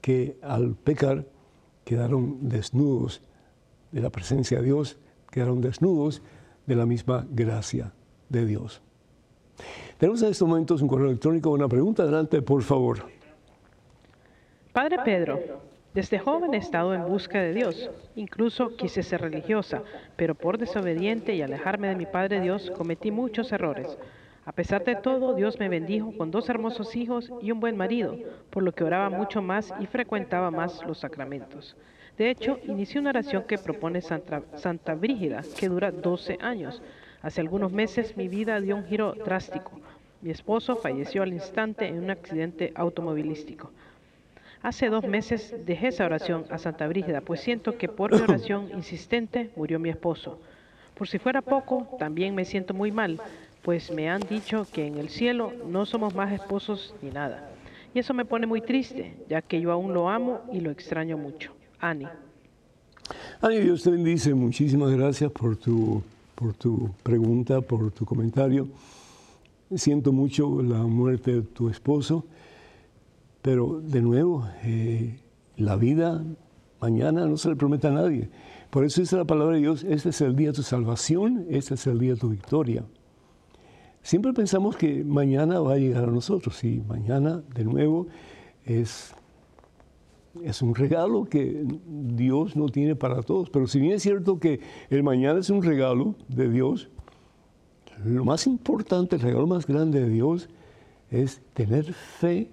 [0.00, 1.26] que al pecar
[1.84, 3.22] quedaron desnudos
[3.90, 4.98] de la presencia de Dios,
[5.30, 6.22] quedaron desnudos
[6.66, 7.92] de la misma gracia
[8.28, 8.82] de Dios.
[10.02, 12.02] Tenemos en estos momentos un correo electrónico, una pregunta.
[12.02, 13.06] Adelante, por favor.
[14.72, 15.38] Padre Pedro,
[15.94, 17.88] desde joven he estado en busca de Dios.
[18.16, 19.84] Incluso quise ser religiosa,
[20.16, 23.96] pero por desobediente y alejarme de mi Padre Dios cometí muchos errores.
[24.44, 28.18] A pesar de todo, Dios me bendijo con dos hermosos hijos y un buen marido,
[28.50, 31.76] por lo que oraba mucho más y frecuentaba más los sacramentos.
[32.18, 36.82] De hecho, inicié una oración que propone Santa, Santa Brígida, que dura 12 años.
[37.22, 39.70] Hace algunos meses mi vida dio un giro drástico.
[40.22, 43.70] Mi esposo falleció al instante en un accidente automovilístico.
[44.62, 48.70] Hace dos meses dejé esa oración a Santa Brígida, pues siento que por mi oración
[48.74, 50.38] insistente murió mi esposo.
[50.94, 53.20] Por si fuera poco, también me siento muy mal,
[53.62, 57.50] pues me han dicho que en el cielo no somos más esposos ni nada.
[57.94, 61.18] Y eso me pone muy triste, ya que yo aún lo amo y lo extraño
[61.18, 61.52] mucho.
[61.78, 62.06] Ani.
[63.40, 64.32] Ani, Dios te bendice.
[64.32, 66.02] Muchísimas gracias por tu,
[66.42, 68.68] por tu pregunta, por tu comentario.
[69.74, 72.26] Siento mucho la muerte de tu esposo,
[73.40, 75.20] pero de nuevo, eh,
[75.56, 76.24] la vida
[76.80, 78.28] mañana no se le promete a nadie.
[78.70, 81.74] Por eso dice la palabra de Dios, este es el día de tu salvación, este
[81.74, 82.84] es el día de tu victoria.
[84.02, 88.08] Siempre pensamos que mañana va a llegar a nosotros y mañana de nuevo
[88.64, 89.14] es,
[90.42, 93.50] es un regalo que Dios no tiene para todos.
[93.50, 96.88] Pero si bien es cierto que el mañana es un regalo de Dios,
[98.04, 100.48] lo más importante, el regalo más grande de Dios
[101.10, 102.50] es tener fe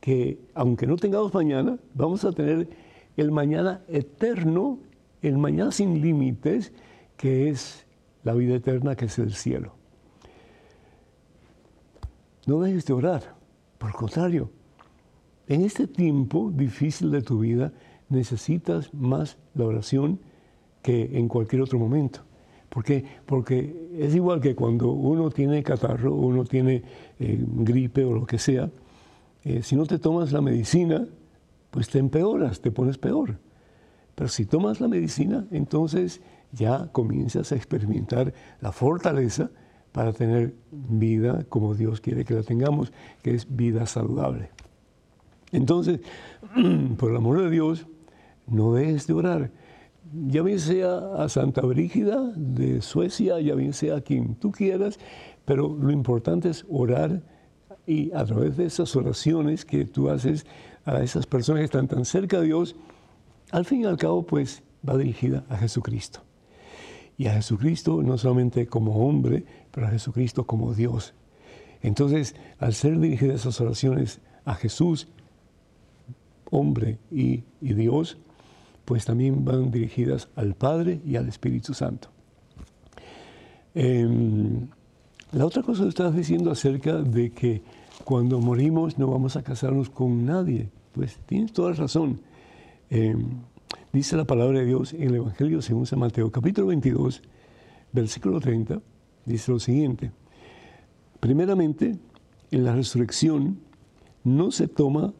[0.00, 2.68] que aunque no tengamos mañana, vamos a tener
[3.16, 4.78] el mañana eterno,
[5.22, 6.72] el mañana sin límites,
[7.16, 7.86] que es
[8.22, 9.74] la vida eterna, que es el cielo.
[12.46, 13.34] No dejes de orar.
[13.78, 14.50] Por el contrario,
[15.48, 17.72] en este tiempo difícil de tu vida
[18.08, 20.20] necesitas más la oración
[20.82, 22.20] que en cualquier otro momento.
[22.68, 23.04] ¿Por qué?
[23.24, 26.82] Porque es igual que cuando uno tiene catarro, uno tiene
[27.18, 28.70] eh, gripe o lo que sea,
[29.44, 31.06] eh, si no te tomas la medicina,
[31.70, 33.38] pues te empeoras, te pones peor.
[34.14, 36.20] Pero si tomas la medicina, entonces
[36.52, 39.50] ya comienzas a experimentar la fortaleza
[39.92, 44.50] para tener vida como Dios quiere que la tengamos, que es vida saludable.
[45.52, 46.00] Entonces,
[46.96, 47.86] por el amor de Dios,
[48.46, 49.50] no dejes de orar.
[50.26, 54.98] Ya bien sea a Santa Brígida de Suecia, ya bien sea a quien tú quieras,
[55.44, 57.22] pero lo importante es orar
[57.86, 60.46] y a través de esas oraciones que tú haces
[60.84, 62.76] a esas personas que están tan cerca de Dios,
[63.50, 66.22] al fin y al cabo, pues va dirigida a Jesucristo
[67.18, 71.14] y a Jesucristo no solamente como hombre, pero a Jesucristo como Dios.
[71.82, 75.08] Entonces, al ser dirigidas esas oraciones a Jesús,
[76.50, 78.18] hombre y, Dios,
[78.84, 82.08] pues también van dirigidas al Padre y al Espíritu Santo.
[83.74, 84.68] Em,
[85.32, 87.62] la otra cosa que estás diciendo acerca de que
[88.04, 92.20] cuando morimos no vamos a casarnos con nadie, pues tienes toda razón.
[92.90, 93.40] Em,
[93.92, 97.22] Dice la palabra de Dios en el Evangelio según San Mateo, capítulo 22,
[97.90, 98.82] versículo 30,
[99.24, 100.12] dice lo siguiente.
[101.20, 101.96] Primeramente,
[102.50, 103.60] en la resurrección
[104.24, 105.14] no se toma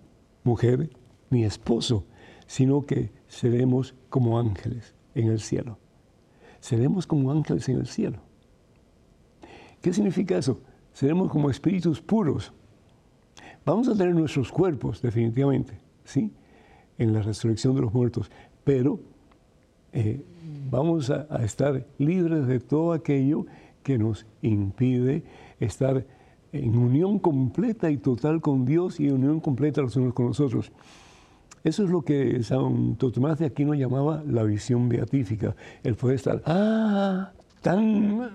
[0.44, 0.90] mujer
[1.30, 2.04] ni esposo,
[2.46, 5.78] sino que seremos como ángeles en el cielo.
[6.60, 8.18] Seremos como ángeles en el cielo.
[9.80, 10.60] ¿Qué significa eso?
[10.92, 12.52] Seremos como espíritus puros.
[13.64, 16.32] Vamos a tener nuestros cuerpos, definitivamente, ¿sí?
[16.96, 18.30] En la resurrección de los muertos,
[18.64, 18.98] pero
[19.92, 20.24] eh,
[20.70, 23.46] vamos a, estar libres de todo aquello
[23.82, 25.22] que nos impide
[25.60, 26.04] estar
[26.52, 30.72] en unión completa y total con Dios y en unión completa los unos con nosotros.
[31.68, 36.40] Eso es lo que Santo Tomás de Aquino llamaba la visión beatífica, el poder estar
[36.46, 38.30] ah, tan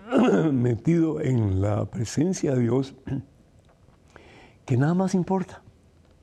[0.61, 2.93] metido en la presencia de Dios
[4.67, 5.63] que nada más importa,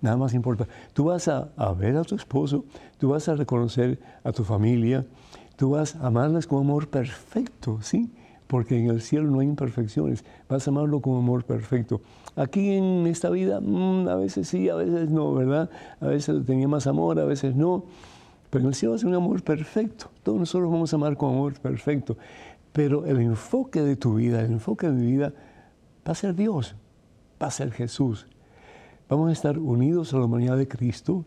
[0.00, 0.68] nada más importa.
[0.92, 2.64] Tú vas a, a ver a tu esposo,
[2.96, 5.04] tú vas a reconocer a tu familia,
[5.56, 8.12] tú vas a amarles con amor perfecto, ¿sí?
[8.50, 12.00] Porque en el cielo no hay imperfecciones, vas a amarlo con amor perfecto.
[12.34, 15.70] Aquí en esta vida, mm, a veces sí, a veces no, ¿verdad?
[16.00, 17.84] A veces tenía más amor, a veces no.
[18.50, 20.10] Pero en el cielo es un amor perfecto.
[20.24, 22.18] Todos nosotros vamos a amar con amor perfecto.
[22.72, 25.32] Pero el enfoque de tu vida, el enfoque de mi vida,
[26.04, 26.74] va a ser Dios,
[27.40, 28.26] va a ser Jesús.
[29.08, 31.24] Vamos a estar unidos a la humanidad de Cristo,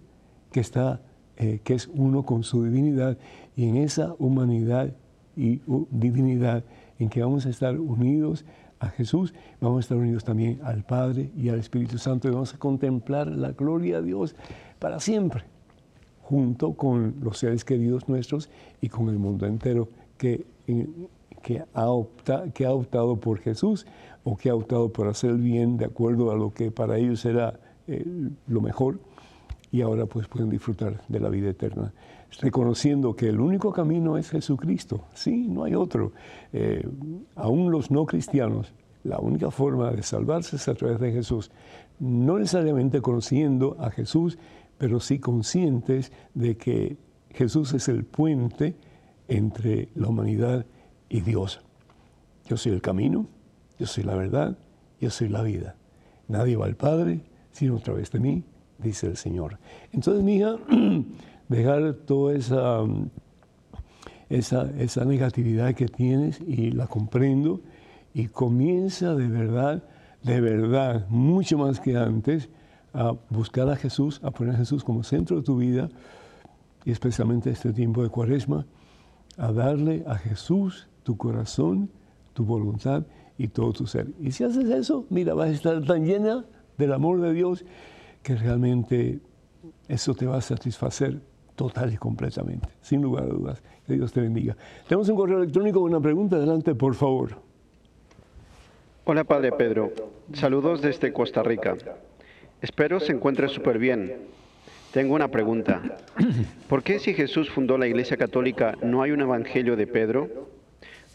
[0.52, 1.00] que, está,
[1.38, 3.18] eh, que es uno con su divinidad,
[3.56, 4.94] y en esa humanidad
[5.38, 6.66] y divinidad
[7.04, 8.46] en que vamos a estar unidos
[8.80, 12.54] a Jesús, vamos a estar unidos también al Padre y al Espíritu Santo y vamos
[12.54, 14.36] a contemplar la gloria de Dios
[14.80, 15.44] para siempre,
[16.22, 18.50] junto con los seres queridos nuestros
[18.82, 20.46] y con el mundo entero que,
[21.42, 21.88] que, ha,
[22.54, 23.86] que ha optado por Jesús
[24.24, 27.24] o que ha optado por hacer el bien de acuerdo a lo que para ellos
[27.26, 28.06] era eh,
[28.48, 29.00] lo mejor
[29.72, 31.94] y ahora pues pueden disfrutar de la vida eterna
[32.42, 35.06] reconociendo que el único camino es Jesucristo.
[35.14, 36.14] Sí, no hay otro.
[36.52, 36.88] Eh,
[37.36, 41.52] aún los no cristianos, la única forma de salvarse es a través de Jesús.
[42.00, 44.38] No necesariamente conociendo a Jesús,
[44.78, 46.98] pero sí conscientes de que
[47.32, 48.76] Jesús es el puente
[49.28, 50.66] entre la humanidad
[51.10, 51.62] y Dios.
[52.46, 53.28] Yo soy el camino,
[53.80, 54.58] yo soy la verdad,
[55.00, 55.76] yo soy la vida.
[56.28, 57.22] Nadie va al Padre
[57.54, 58.44] sino a través de mí,
[58.80, 59.60] dice el Señor.
[59.94, 60.58] Entonces, mi hija,
[61.50, 62.84] dejar toda esa,
[64.30, 67.62] esa, esa negatividad que tienes y la comprendo
[68.14, 69.84] y comienza de verdad,
[70.22, 72.50] de verdad, mucho más que antes,
[72.94, 75.90] a buscar a Jesús, a poner a Jesús como centro de tu vida
[76.86, 78.66] y especialmente este tiempo de cuaresma,
[79.38, 81.90] a darle a Jesús tu corazón,
[82.34, 83.04] tu voluntad
[83.38, 84.14] y todo tu ser.
[84.20, 86.46] Y si haces eso, mira, vas a estar tan llena
[86.78, 87.66] del amor de Dios
[88.22, 89.22] que realmente
[89.88, 91.22] eso te va a satisfacer
[91.56, 93.62] total y completamente, sin lugar a dudas.
[93.86, 94.56] Que Dios te bendiga.
[94.88, 96.38] Tenemos un correo electrónico con una pregunta.
[96.38, 97.32] Adelante, por favor.
[99.06, 99.92] Hola, Padre Pedro.
[100.34, 101.76] Saludos desde Costa Rica.
[102.62, 104.16] Espero se encuentre súper bien.
[104.94, 105.82] Tengo una pregunta.
[106.70, 110.48] ¿Por qué si Jesús fundó la Iglesia Católica no hay un Evangelio de Pedro?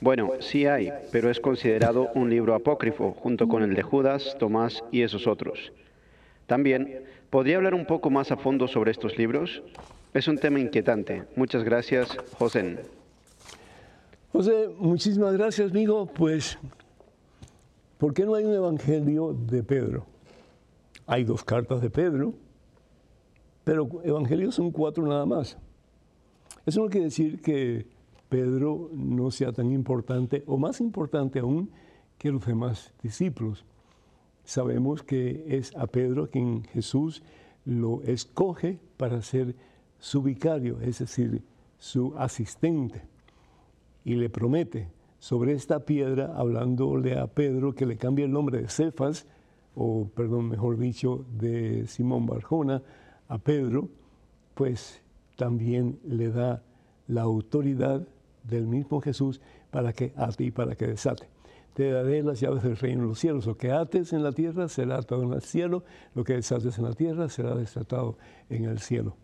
[0.01, 4.85] Bueno, sí hay, pero es considerado un libro apócrifo, junto con el de Judas, Tomás
[4.93, 5.73] y esos otros.
[6.47, 9.63] También, ¿podría hablar un poco más a fondo sobre estos libros?
[10.15, 11.25] Es un tema inquietante.
[11.37, 12.79] Muchas gracias, José.
[14.33, 16.07] José, muchísimas gracias, amigo.
[16.07, 16.59] Pues,
[17.99, 20.07] ¿por qué no hay un evangelio de Pedro?
[21.07, 22.33] Hay dos cartas de Pedro,
[23.65, 25.59] pero evangelios son cuatro nada más.
[26.65, 27.87] Eso no quiere decir que
[28.31, 31.71] Pedro no sea tan importante o más importante aún
[32.17, 33.67] que los demás discípulos.
[34.45, 37.23] Sabemos que es a Pedro quien Jesús
[37.67, 39.55] lo escoge para ser
[39.99, 41.43] su vicario, es decir,
[41.79, 43.03] su asistente,
[44.05, 48.69] y le promete sobre esta piedra, hablándole a Pedro que le cambie el nombre de
[48.69, 49.27] Cefas,
[49.75, 52.83] o perdón, mejor dicho, de Simón Barjona,
[53.29, 53.89] a Pedro,
[54.55, 55.03] pues
[55.37, 56.63] también le da
[57.07, 58.07] la autoridad
[58.45, 61.29] del mismo Jesús para que ate y para que desate.
[61.75, 63.47] Te daré las llaves del reino de los cielos.
[63.47, 65.85] Lo que ates en la tierra será atado en el cielo,
[66.15, 69.17] lo que desates en la tierra será desatado en el cielo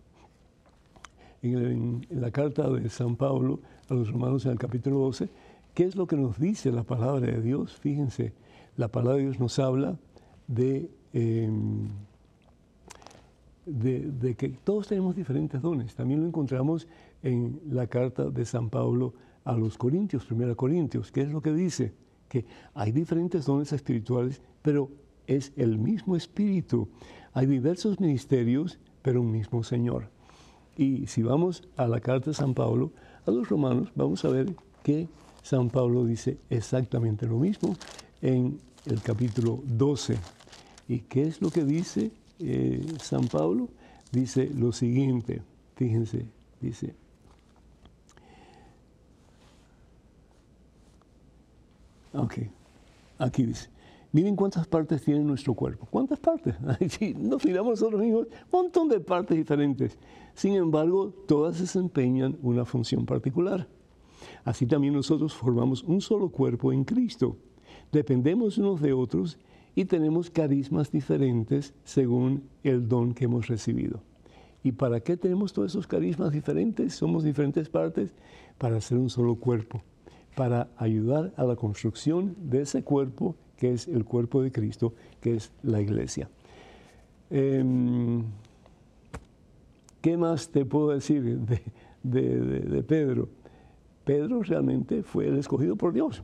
[1.52, 5.28] en, la carta de San Pablo a los romanos en el capítulo 12,
[5.74, 7.77] ¿qué es lo que nos dice la palabra de Dios?
[7.77, 8.33] Fíjense,
[8.77, 9.98] la palabra de Dios nos habla
[10.46, 11.88] de, em,
[14.37, 15.94] que todos tenemos diferentes dones.
[15.94, 16.87] También lo encontramos
[17.23, 19.14] en la carta de San Pablo
[19.44, 21.12] a los Corintios, Primera Corintios.
[21.12, 21.92] ¿Qué es lo que dice?
[22.29, 24.90] Que hay diferentes dones espirituales, pero
[25.27, 26.88] es el mismo Espíritu.
[27.33, 30.13] Hay diversos ministerios, pero un mismo Señor.
[30.77, 32.90] Y si vamos a la carta de San Pablo,
[33.27, 35.08] a los romanos, vamos a ver que
[35.42, 37.77] San Pablo dice exactamente lo mismo
[38.22, 40.16] en el capítulo 12.
[40.88, 42.10] ¿Y qué es lo que dice
[42.40, 43.68] eh, San Pablo?
[44.10, 45.42] Dice lo siguiente,
[45.77, 46.27] fíjense,
[46.60, 46.94] dice,
[52.12, 52.35] ok,
[53.18, 53.68] aquí dice,
[54.15, 55.87] miren cuántas partes tiene nuestro cuerpo.
[55.90, 56.54] ¿Cuántas partes?
[56.88, 59.98] Si nos miramos nosotros mismos, un montón de partes diferentes.
[60.35, 63.67] Sin embargo, todas desempeñan una función particular.
[64.44, 67.37] Así también nosotros formamos un solo cuerpo en Cristo.
[67.90, 69.37] Dependemos unos de otros
[69.75, 74.00] y tenemos carismas diferentes según el don que hemos recibido.
[74.62, 76.94] ¿Y para qué tenemos todos esos carismas diferentes?
[76.94, 78.15] Somos diferentes partes
[78.58, 79.83] para hacer un solo cuerpo,
[80.37, 85.37] para ayudar a la construcción de ese cuerpo que es el cuerpo de Cristo, que
[85.37, 86.29] es la iglesia.
[87.31, 88.23] Em,
[90.00, 91.40] ¿Qué más te puedo decir
[92.02, 93.31] de, Pedro?
[94.05, 96.23] Pedro realmente fue el escogido por Dios,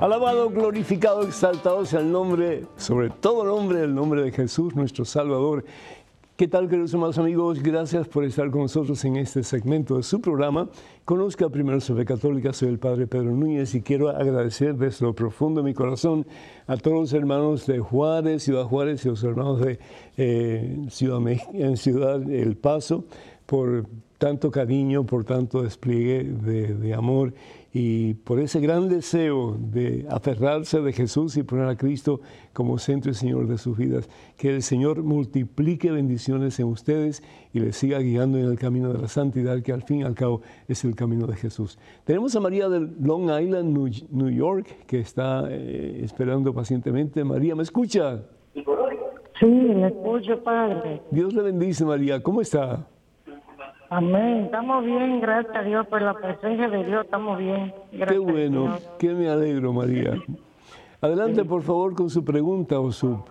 [0.00, 5.64] Alabado, glorificado, exaltado sea el nombre, sobre todo nombre, el nombre de Jesús, nuestro Salvador.
[6.36, 7.60] ¿Qué tal, queridos hermanos amigos?
[7.60, 10.68] Gracias por estar con nosotros en este segmento de su programa.
[11.04, 15.62] Conozca primero sobre Católica, soy el Padre Pedro Núñez y quiero agradecer desde lo profundo
[15.62, 16.24] de mi corazón
[16.68, 19.80] a todos los hermanos de Juárez, Ciudad Juárez y los hermanos de
[20.16, 23.04] eh, Ciudad, El Paso
[23.46, 23.86] por
[24.18, 27.32] tanto cariño, por tanto despliegue de, de amor
[27.72, 32.20] y por ese gran deseo de aferrarse de Jesús y poner a Cristo
[32.52, 34.08] como centro y Señor de sus vidas.
[34.36, 39.00] Que el Señor multiplique bendiciones en ustedes y les siga guiando en el camino de
[39.00, 41.78] la santidad, que al fin y al cabo es el camino de Jesús.
[42.04, 43.76] Tenemos a María de Long Island,
[44.10, 47.22] New York, que está eh, esperando pacientemente.
[47.22, 48.22] María, ¿me escucha?
[48.54, 51.02] Sí, me escucho, Padre.
[51.10, 52.20] Dios le bendice, María.
[52.22, 52.88] ¿Cómo está?
[53.90, 54.44] Amén.
[54.44, 57.04] Estamos bien, gracias a Dios por la presencia de Dios.
[57.04, 57.72] Estamos bien.
[57.90, 60.14] Qué bueno, qué me alegro, María.
[61.00, 63.22] Adelante, por favor, con su pregunta o su,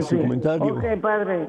[0.00, 0.74] su comentario.
[0.74, 1.48] Ok, padre.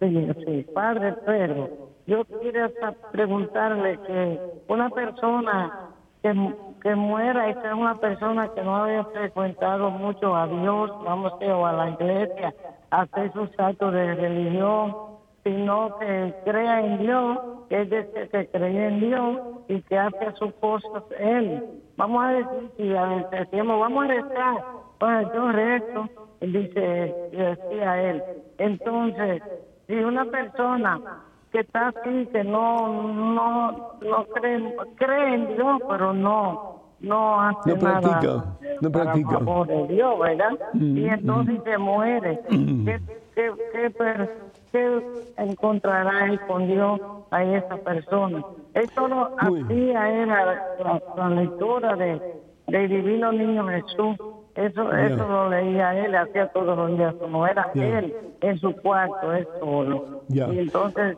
[0.00, 1.70] Sí, sí, padre Pedro.
[2.06, 2.70] Yo quería
[3.10, 5.90] preguntarle que una persona
[6.22, 11.32] que, que muera y sea una persona que no haya frecuentado mucho a Dios, vamos
[11.32, 12.54] a o a la iglesia,
[12.90, 14.94] hacer sus actos de religión,
[15.44, 20.32] sino que crea en Dios, que es decir, que cree en Dios y que hace
[20.34, 21.64] sus cosas Él.
[21.96, 22.88] Vamos a decir, si
[23.36, 24.64] decimos, vamos a rezar,
[24.98, 26.08] pues yo rezo,
[26.40, 28.22] dice, decía él.
[28.58, 29.42] Entonces,
[29.86, 31.00] si una persona
[31.52, 37.70] que está así, que no, no, no cree, cree en Dios, pero no, no hace
[37.70, 38.44] no practica,
[38.80, 39.38] no practica.
[39.66, 40.58] de Dios, ¿verdad?
[40.74, 41.64] Mm, y entonces mm.
[41.64, 42.40] se muere.
[42.50, 42.84] Mm.
[42.84, 43.00] ¿Qué,
[43.34, 43.90] qué, qué,
[44.72, 45.02] ¿qué
[45.36, 47.00] encontrará él con Dios
[47.30, 48.42] a esa persona?
[48.74, 50.72] Esto lo hacía era
[51.16, 52.20] la, lectura de,
[52.66, 54.16] de Divino Niño Jesús.
[54.54, 59.32] Eso, eso lo leía él, hacía todos los días, como era él en su cuarto,
[59.32, 60.22] él solo.
[60.28, 61.16] Y entonces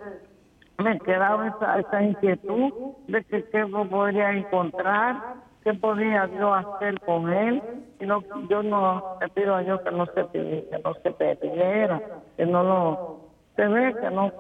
[0.77, 2.73] me quedaba esa, esa inquietud
[3.09, 7.63] de que qué podría encontrar, qué podía yo hacer con él.
[7.99, 12.01] Y no, yo no le pido a Dios que no se que no se perdiera,
[12.37, 14.33] que no lo se ve que no,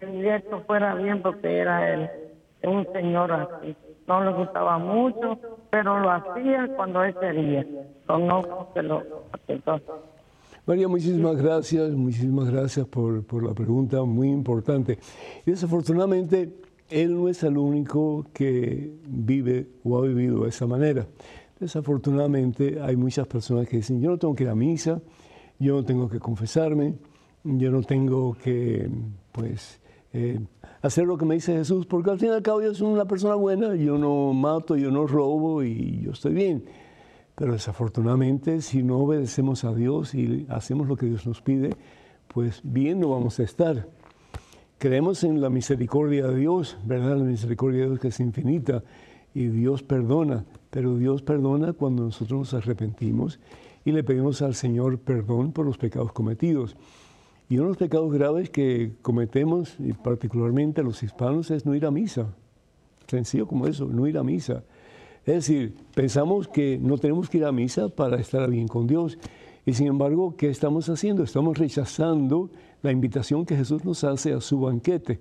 [0.00, 2.10] que esto fuera bien porque era él,
[2.62, 3.76] un señor así.
[4.06, 5.38] No le gustaba mucho,
[5.70, 7.66] pero lo hacía cuando él quería.
[8.08, 9.02] No, que lo
[10.64, 14.98] María, muchísimas gracias, muchísimas gracias por, por la pregunta muy importante.
[15.46, 16.52] Desafortunadamente,
[16.90, 21.06] él no es el único que vive o ha vivido de esa manera.
[21.58, 25.00] Desafortunadamente hay muchas personas que dicen, yo no tengo que ir a misa,
[25.58, 26.94] yo no tengo que confesarme,
[27.44, 28.90] yo no tengo que,
[29.32, 29.80] pues,
[30.12, 30.40] eh,
[30.82, 33.04] hacer lo que me dice Jesús, porque al fin y al cabo yo soy una
[33.04, 36.64] persona buena, yo no mato, yo no robo y yo estoy bien.
[37.34, 41.70] Pero desafortunadamente, si no obedecemos a Dios y hacemos lo que Dios nos pide,
[42.26, 43.88] pues bien no vamos a estar.
[44.78, 47.16] Creemos en la misericordia de Dios, ¿verdad?
[47.16, 48.82] La misericordia de Dios que es infinita
[49.34, 53.40] y Dios perdona, pero Dios perdona cuando nosotros nos arrepentimos
[53.84, 56.76] y le pedimos al Señor perdón por los pecados cometidos.
[57.48, 61.86] Y uno de los pecados graves que cometemos, y particularmente los hispanos, es no ir
[61.86, 62.34] a misa.
[63.06, 64.64] Sencillo como eso, no ir a misa.
[65.24, 69.18] Es decir, pensamos que no tenemos que ir a misa para estar bien con Dios.
[69.64, 71.22] Y sin embargo, ¿qué estamos haciendo?
[71.22, 72.50] Estamos rechazando
[72.82, 75.20] la invitación que Jesús nos hace a su banquete.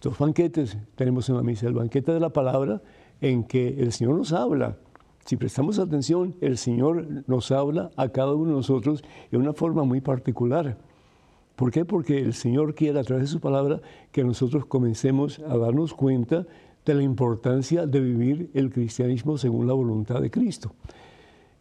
[0.00, 1.66] Dos banquetes tenemos en la misa.
[1.66, 2.80] El banquete de la palabra,
[3.20, 4.76] en que el Señor nos habla.
[5.24, 9.82] Si prestamos atención, el Señor nos habla a cada uno de nosotros de una forma
[9.82, 10.78] muy particular.
[11.58, 11.84] ¿Por qué?
[11.84, 13.80] Porque el Señor quiere a través de su palabra
[14.12, 16.46] que nosotros comencemos a darnos cuenta
[16.86, 20.72] de la importancia de vivir el cristianismo según la voluntad de Cristo.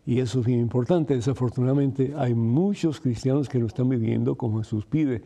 [0.05, 1.15] Y eso es bien importante.
[1.15, 5.23] Desafortunadamente hay muchos cristianos que no están viviendo como Jesús pide.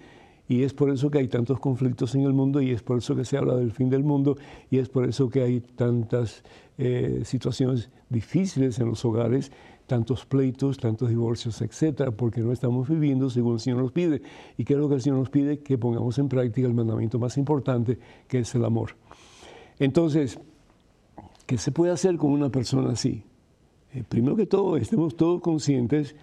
[0.48, 3.14] Y es por eso que hay tantos conflictos en el mundo y es por eso
[3.14, 4.38] que se habla del fin del mundo
[4.70, 6.46] y es por eso que hay tantas
[6.78, 9.52] eh, situaciones difíciles en los hogares
[9.92, 14.22] tantos pleitos, tantos divorcios, etcétera, porque no estamos viviendo según el Señor nos pide.
[14.58, 15.60] ¿Y qué es lo que el Señor nos pide?
[15.60, 18.96] Que pongamos en práctica el mandamiento más importante, que es el amor.
[19.80, 20.40] Entonces,
[21.46, 23.26] ¿qué se puede hacer con una persona así?
[23.94, 26.16] Eh, primero que todo, estemos todos conscientes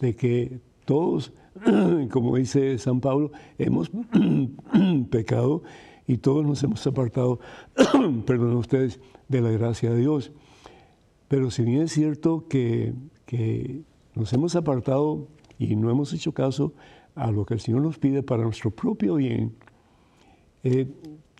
[0.00, 1.32] de que todos,
[2.12, 3.90] como dice San Pablo, hemos
[5.10, 5.64] pecado
[6.06, 7.40] y todos nos hemos apartado,
[8.24, 10.30] perdón ustedes, de la gracia de Dios.
[11.26, 12.94] Pero si bien es cierto que
[13.26, 13.82] que
[14.14, 16.72] nos hemos apartado y no hemos hecho caso
[17.14, 19.54] a lo que el Señor nos pide para nuestro propio bien,
[20.62, 20.86] eh,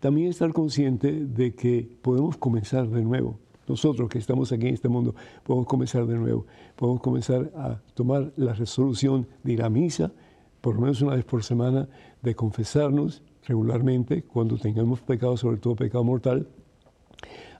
[0.00, 3.38] también estar consciente de que podemos comenzar de nuevo.
[3.68, 6.46] Nosotros que estamos aquí en este mundo, podemos comenzar de nuevo.
[6.76, 10.12] Podemos comenzar a tomar la resolución de ir a misa,
[10.60, 11.88] por lo menos una vez por semana,
[12.22, 16.48] de confesarnos regularmente cuando tengamos pecado, sobre todo pecado mortal,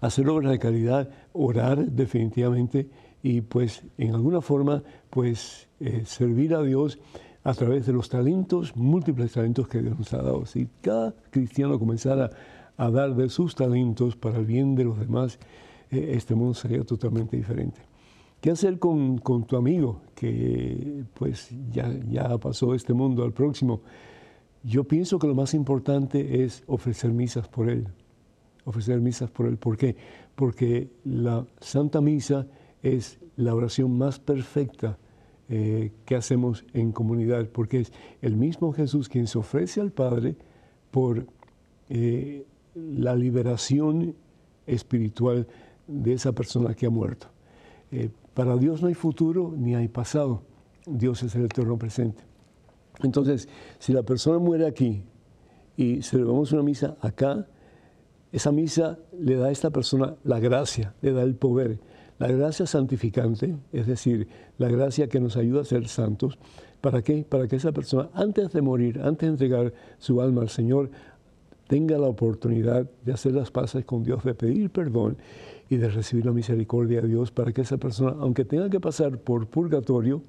[0.00, 2.88] hacer obras de caridad, orar definitivamente
[3.26, 7.00] y pues en alguna forma pues eh, servir a Dios
[7.42, 10.46] a través de los talentos, múltiples talentos que Dios nos ha dado.
[10.46, 12.30] Si cada cristiano comenzara
[12.76, 15.40] a dar de sus talentos para el bien de los demás,
[15.90, 17.80] eh, este mundo sería totalmente diferente.
[18.40, 23.80] ¿Qué hacer con, con, tu amigo que pues ya, ya pasó este mundo al próximo?
[24.62, 27.88] Yo pienso que lo más importante es ofrecer misas por él.
[28.64, 29.56] Ofrecer misas por él.
[29.56, 29.96] ¿Por qué?
[30.36, 32.46] Porque la Santa Misa
[32.94, 34.98] es la oración más perfecta
[35.48, 40.36] eh, que hacemos en comunidad, porque es el mismo Jesús quien se ofrece al Padre
[40.90, 41.26] por
[41.88, 44.14] eh, la liberación
[44.66, 45.46] espiritual
[45.86, 47.28] de esa persona que ha muerto.
[47.90, 50.42] Eh, para Dios no hay futuro ni hay pasado,
[50.86, 52.22] Dios es el eterno presente.
[53.02, 55.02] Entonces, si la persona muere aquí
[55.76, 57.46] y celebramos una misa acá,
[58.32, 61.78] esa misa le da a esta persona la gracia, le da el poder
[62.18, 66.38] la gracia santificante, es decir, la gracia que nos ayuda a ser santos,
[66.80, 67.26] ¿para qué?
[67.28, 70.90] Para que esa persona, antes de morir, antes de entregar su alma al Señor,
[71.68, 75.18] tenga la oportunidad de hacer las paces con Dios, de pedir perdón
[75.68, 79.18] y de recibir la misericordia de Dios, para que esa persona, aunque tenga que pasar
[79.18, 80.22] por purgatorio,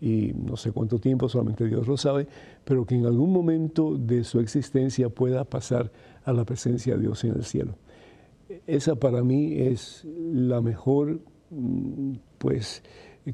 [0.00, 2.28] y no sé cuánto tiempo, solamente Dios lo sabe,
[2.64, 5.90] pero que en algún momento de su existencia pueda pasar
[6.24, 7.74] a la presencia de Dios en el cielo
[8.66, 11.20] esa para mí es la mejor
[11.50, 12.82] mm, pues,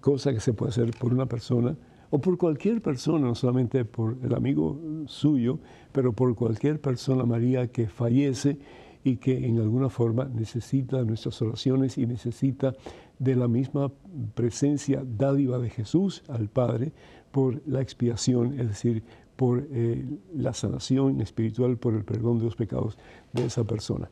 [0.00, 1.76] cosa que se puede hacer por una persona
[2.10, 5.58] o por cualquier persona, no solamente por el amigo suyo,
[5.92, 8.58] pero por cualquier persona, María, que fallece
[9.02, 12.74] y que en alguna forma necesita nuestras oraciones y necesita
[13.18, 13.92] de la misma
[14.34, 16.92] presencia dádiva de Jesús al Padre
[17.30, 19.02] por la expiación, es decir,
[19.36, 20.04] por eh,
[20.34, 22.96] la sanación espiritual, por el perdón de los pecados
[23.32, 24.10] de esa persona.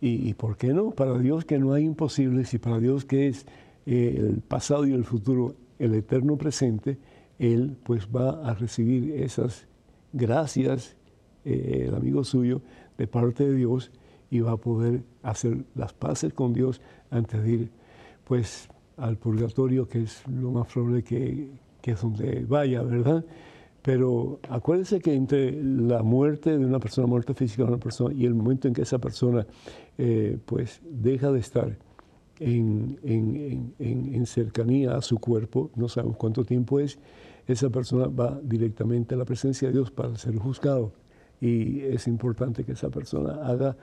[0.00, 0.90] Y, por qué no?
[0.90, 3.46] Para Dios que no hay imposibles y para Dios que es
[3.86, 6.98] eh, el pasado y el futuro, el eterno presente,
[7.38, 9.66] Él pues va a recibir esas
[10.12, 10.96] gracias,
[11.44, 12.60] eh, el amigo suyo,
[12.98, 13.90] de parte de Dios
[14.30, 16.80] y va a poder hacer las paces con Dios
[17.10, 17.70] antes de ir
[18.24, 21.48] pues al purgatorio, que es lo más probable que,
[21.80, 23.24] que es donde vaya, ¿verdad?
[23.86, 28.26] Pero acuérdense que entre la muerte de una persona, muerte física de una persona, y
[28.26, 29.46] el momento en que esa persona
[29.96, 31.78] eh, pues deja de estar
[32.40, 36.98] en, en, cercanía a su cuerpo, no sabemos cuánto tiempo es,
[37.46, 40.90] esa persona va directamente a la presencia de Dios para ser juzgado.
[41.40, 43.76] y es importante que esa persona haga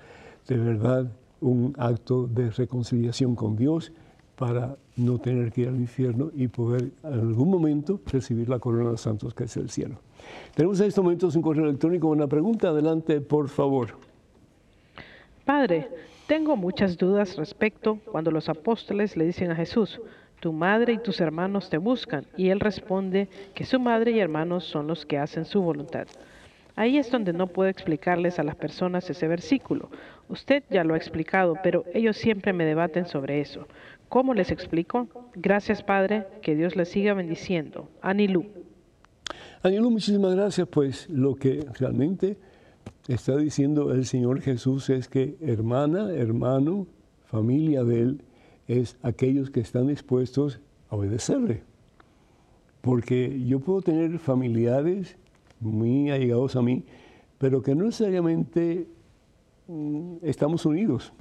[0.49, 3.93] de verdad un acto de reconciliación con Dios
[4.35, 8.91] para no tener que ir al infierno y poder en algún momento recibir la corona
[8.91, 9.99] de santos que es el cielo.
[10.55, 12.69] Tenemos en estos momentos un correo electrónico, una pregunta.
[12.69, 13.89] Adelante, por favor.
[15.45, 15.89] Padre,
[16.27, 19.99] tengo muchas dudas respecto cuando los apóstoles le dicen a Jesús,
[20.39, 24.65] tu madre y tus hermanos te buscan, y él responde que su madre y hermanos
[24.65, 26.07] son los que hacen su voluntad.
[26.75, 29.89] Ahí es donde no puedo explicarles a las personas ese versículo.
[30.27, 33.67] Usted ya lo ha explicado, pero ellos siempre me debaten sobre eso.
[34.13, 35.07] ¿Cómo les explico?
[35.33, 37.89] Gracias, Padre, que Dios les siga bendiciendo.
[37.99, 38.45] Anilú.
[39.63, 40.67] Anilú, muchísimas gracias.
[40.67, 42.37] Pues lo que realmente
[43.07, 46.85] está diciendo el Señor Jesús es que hermana, hermano,
[47.25, 48.21] familia de Él,
[48.67, 50.59] es aquellos que están dispuestos
[50.91, 51.63] a obedecerle.
[52.81, 55.17] Porque yo puedo tener familiares
[55.59, 56.85] muy allegados a mí,
[57.39, 58.87] pero que no necesariamente
[59.67, 61.11] mm, estamos unidos.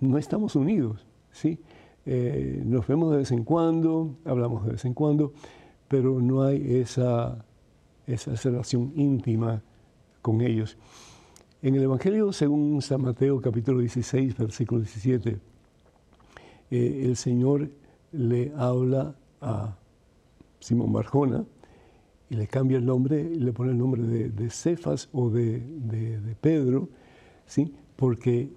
[0.00, 1.60] No estamos unidos, ¿sí?
[2.06, 5.32] Eh, nos vemos de vez en cuando, hablamos de vez en cuando,
[5.88, 7.44] pero no hay esa,
[8.06, 9.62] esa relación íntima
[10.22, 10.76] con ellos.
[11.62, 15.38] En el Evangelio, según San Mateo capítulo 16, versículo 17,
[16.70, 17.70] eh, el Señor
[18.12, 19.76] le habla a
[20.58, 21.44] Simón Barjona,
[22.30, 26.88] y le cambia el nombre le pone el nombre de, Cefas o de, Pedro,
[27.44, 27.74] ¿sí?
[27.96, 28.52] porque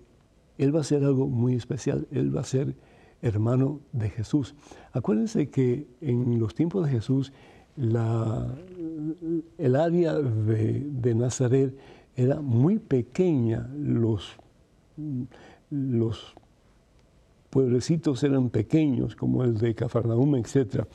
[0.60, 2.76] él va a ser algo muy especial, él va a ser
[3.24, 4.54] hermano de Jesús.
[4.92, 7.34] Acuérdense que en los tiempos de Jesús
[7.76, 11.76] el área de, Nazaret
[12.16, 14.30] era muy pequeña, los,
[15.72, 16.36] los
[17.50, 20.86] pueblecitos eran pequeños, como el de Cafarnaum, etc.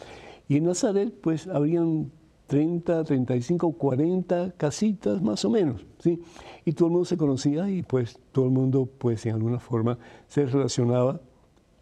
[0.47, 2.13] Y en Nazaret, pues, habrían
[2.47, 6.21] 30, 35, 40 casitas más o menos, ¿sí?
[6.65, 9.99] Y todo el mundo se conocía y pues todo el mundo pues en alguna forma
[10.29, 11.21] se relacionaba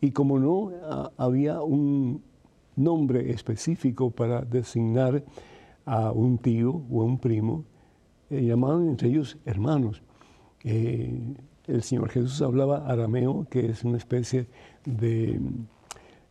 [0.00, 0.70] y como no
[1.16, 2.22] había un
[2.76, 5.24] nombre específico para designar
[5.84, 7.64] a un tío o a un primo,
[8.30, 10.02] eh, llamaban entre ellos hermanos.
[10.64, 11.34] Eh,
[11.66, 14.46] el Señor Jesús hablaba arameo, que es una especie
[14.84, 15.40] de,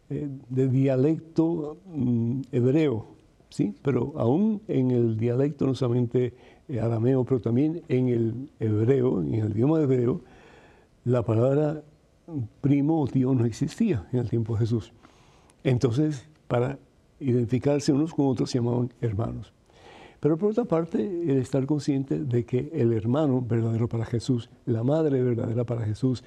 [0.10, 3.08] eh, dialecto mm, hebreo,
[3.50, 3.74] ¿sí?
[3.82, 6.34] pero aún en el dialecto, no solamente
[6.68, 10.22] eh, arameo, pero también en el hebreo, en el idioma hebreo,
[11.04, 11.84] la palabra
[12.62, 14.94] primo o tío no existía en el tiempo de Jesús.
[15.64, 16.78] Entonces, para
[17.20, 19.54] identificarse unos con otros se llamaban hermanos.
[20.20, 24.84] Pero por otra parte, el estar consciente de que el hermano verdadero para Jesús, la
[24.84, 26.24] madre verdadera para Jesús,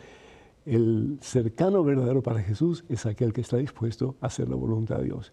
[0.66, 5.04] el cercano verdadero para Jesús es aquel que está dispuesto a hacer la voluntad de
[5.04, 5.32] Dios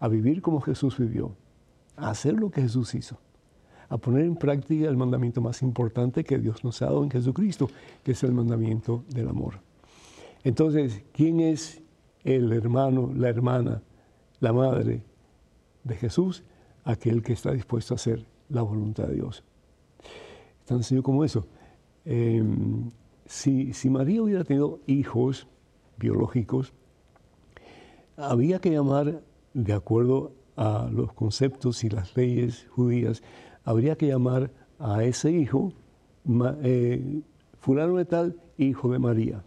[0.00, 1.36] a vivir como Jesús vivió,
[1.96, 3.18] a hacer lo que Jesús hizo,
[3.88, 7.68] a poner en práctica el mandamiento más importante que Dios nos ha dado en Jesucristo,
[8.04, 9.65] que es el mandamiento del amor.
[10.44, 11.82] Entonces, ¿quién es
[12.24, 13.82] el hermano, la hermana,
[14.40, 15.02] la madre
[15.84, 16.44] de Jesús?
[16.84, 19.42] Aquel que está dispuesto a hacer la voluntad de Dios.
[20.64, 21.46] Tan sencillo como eso.
[22.04, 22.90] Em,
[23.26, 25.46] si, María hubiera tenido hijos
[25.96, 26.72] biológicos,
[28.16, 29.22] había que llamar
[29.54, 33.22] de acuerdo a los conceptos y las leyes judías,
[33.64, 35.72] habría que llamar a ese hijo
[36.62, 37.20] eh,
[37.58, 39.44] fulano de tal, hijo de María,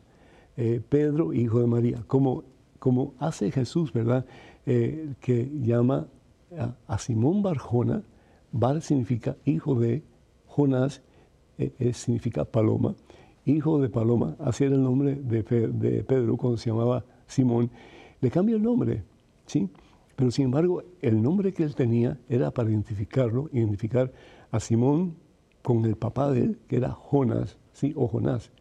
[0.62, 2.44] eh, Pedro, hijo de María, como,
[2.80, 4.26] como hace Jesús, ¿verdad?
[4.66, 6.08] Eh, que llama
[6.88, 8.04] a, Simón Barjona,
[8.52, 10.04] Bar significa hijo de
[10.48, 11.02] Jonás,
[11.94, 12.96] significa paloma,
[13.46, 17.70] hijo de paloma, así era el nombre de, de Pedro cuando se llamaba Simón,
[18.22, 19.04] le cambia el nombre,
[19.46, 19.70] ¿sí?
[20.20, 24.12] Pero sin embargo, el nombre que él tenía era para identificarlo, identificar
[24.52, 25.16] a Simón
[25.62, 27.94] con el papá de él, que era Jonás, ¿sí?
[27.96, 28.52] o Jonás.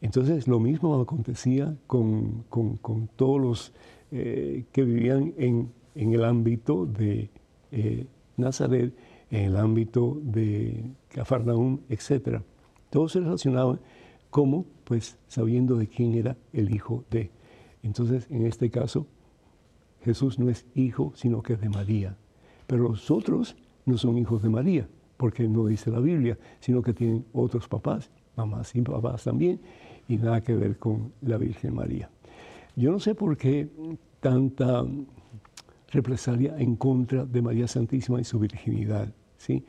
[0.00, 2.44] Entonces lo mismo acontecía con,
[3.16, 3.72] todos los
[4.10, 7.30] eh, que vivían en, el ámbito de
[7.72, 8.94] eh, Nazaret,
[9.30, 12.40] en el ámbito de Cafarnaum, etc.
[12.90, 13.80] Todos se relacionaban
[14.30, 17.30] como, pues, sabiendo de quién era el hijo de.
[17.82, 19.06] Entonces, en este caso,
[20.02, 22.16] Jesús no es hijo, sino que es de María.
[22.66, 26.92] Pero los otros no son hijos de María, porque no dice la Biblia, sino que
[26.92, 29.60] tienen otros papás, mamás y papás también,
[30.08, 32.10] y nada que ver con la Virgen María.
[32.74, 33.68] Yo no sé por qué
[34.20, 34.84] tanta
[35.90, 39.12] represalia en contra de María Santísima y su virginidad.
[39.36, 39.64] ¿sí?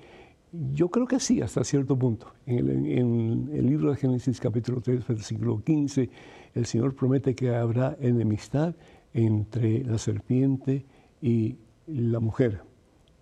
[0.73, 2.33] Yo creo que sí, hasta cierto punto.
[2.45, 6.09] En el, en el, libro de Génesis capítulo 3, versículo 15,
[6.55, 8.75] el Señor promete que habrá enemistad
[9.13, 10.85] entre la serpiente
[11.21, 12.61] y la mujer,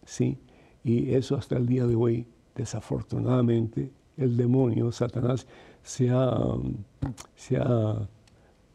[0.06, 0.38] ¿sí?
[0.84, 5.48] Y eso hasta el día de hoy desafortunadamente el demonio, Satanás,
[5.88, 6.38] se ha,
[7.34, 8.10] se ha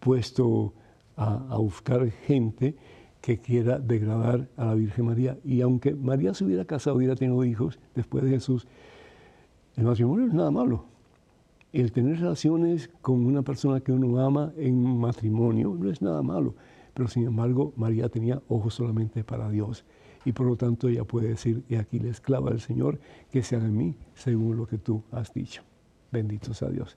[0.00, 0.72] puesto
[1.14, 2.74] a, buscar gente
[3.20, 5.38] que quiera degradar a la Virgen María.
[5.44, 8.66] Y aunque María se hubiera casado, hubiera tenido hijos después de Jesús,
[9.76, 10.86] el matrimonio es nada malo.
[11.74, 16.54] El tener relaciones con una persona que uno ama en matrimonio no es nada malo.
[16.94, 19.84] Pero sin embargo, María tenía ojos solamente para Dios.
[20.24, 22.98] Y por lo tanto ella puede decir, y aquí la esclava del Señor,
[23.30, 25.62] que sea en mí según lo que tú has dicho.
[26.12, 26.96] Bendito sea Dios.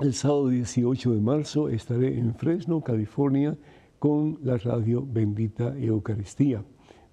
[0.00, 3.56] el sábado 18 de marzo estaré en Fresno, California,
[4.00, 6.64] con la radio Bendita Eucaristía.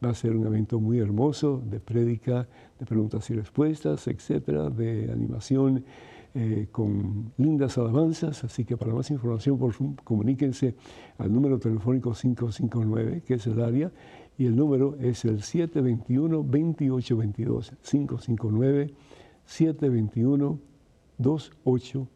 [0.03, 2.47] Va a ser un evento muy hermoso de prédica,
[2.79, 5.85] de preguntas y respuestas, etcétera, de animación
[6.33, 10.73] eh, con lindas alabanzas, así que para más información por comuníquense
[11.19, 13.91] al número telefónico 559, que es el área,
[14.39, 17.73] y el número es el 721-2822,
[19.45, 22.07] 559-721-2822.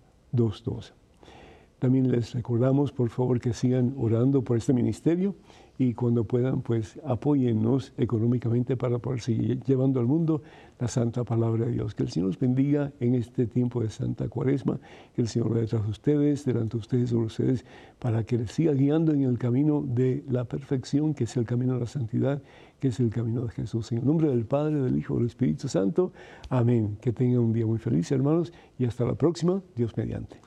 [1.80, 5.36] También les recordamos, por favor, que sigan orando por este ministerio
[5.78, 10.42] y cuando puedan, pues apóyennos económicamente para poder seguir llevando al mundo
[10.80, 11.94] la santa palabra de Dios.
[11.94, 14.80] Que el Señor los bendiga en este tiempo de Santa Cuaresma,
[15.14, 17.66] que el Señor vaya detrás de ustedes, delante de ustedes, sobre ustedes,
[18.00, 21.74] para que les siga guiando en el camino de la perfección, que es el camino
[21.74, 22.42] de la santidad,
[22.80, 23.92] que es el camino de Jesús.
[23.92, 26.12] En el nombre del Padre, del Hijo, del Espíritu Santo.
[26.50, 26.98] Amén.
[27.02, 30.40] Que tengan un día muy feliz, hermanos, y hasta la próxima, Dios mediante.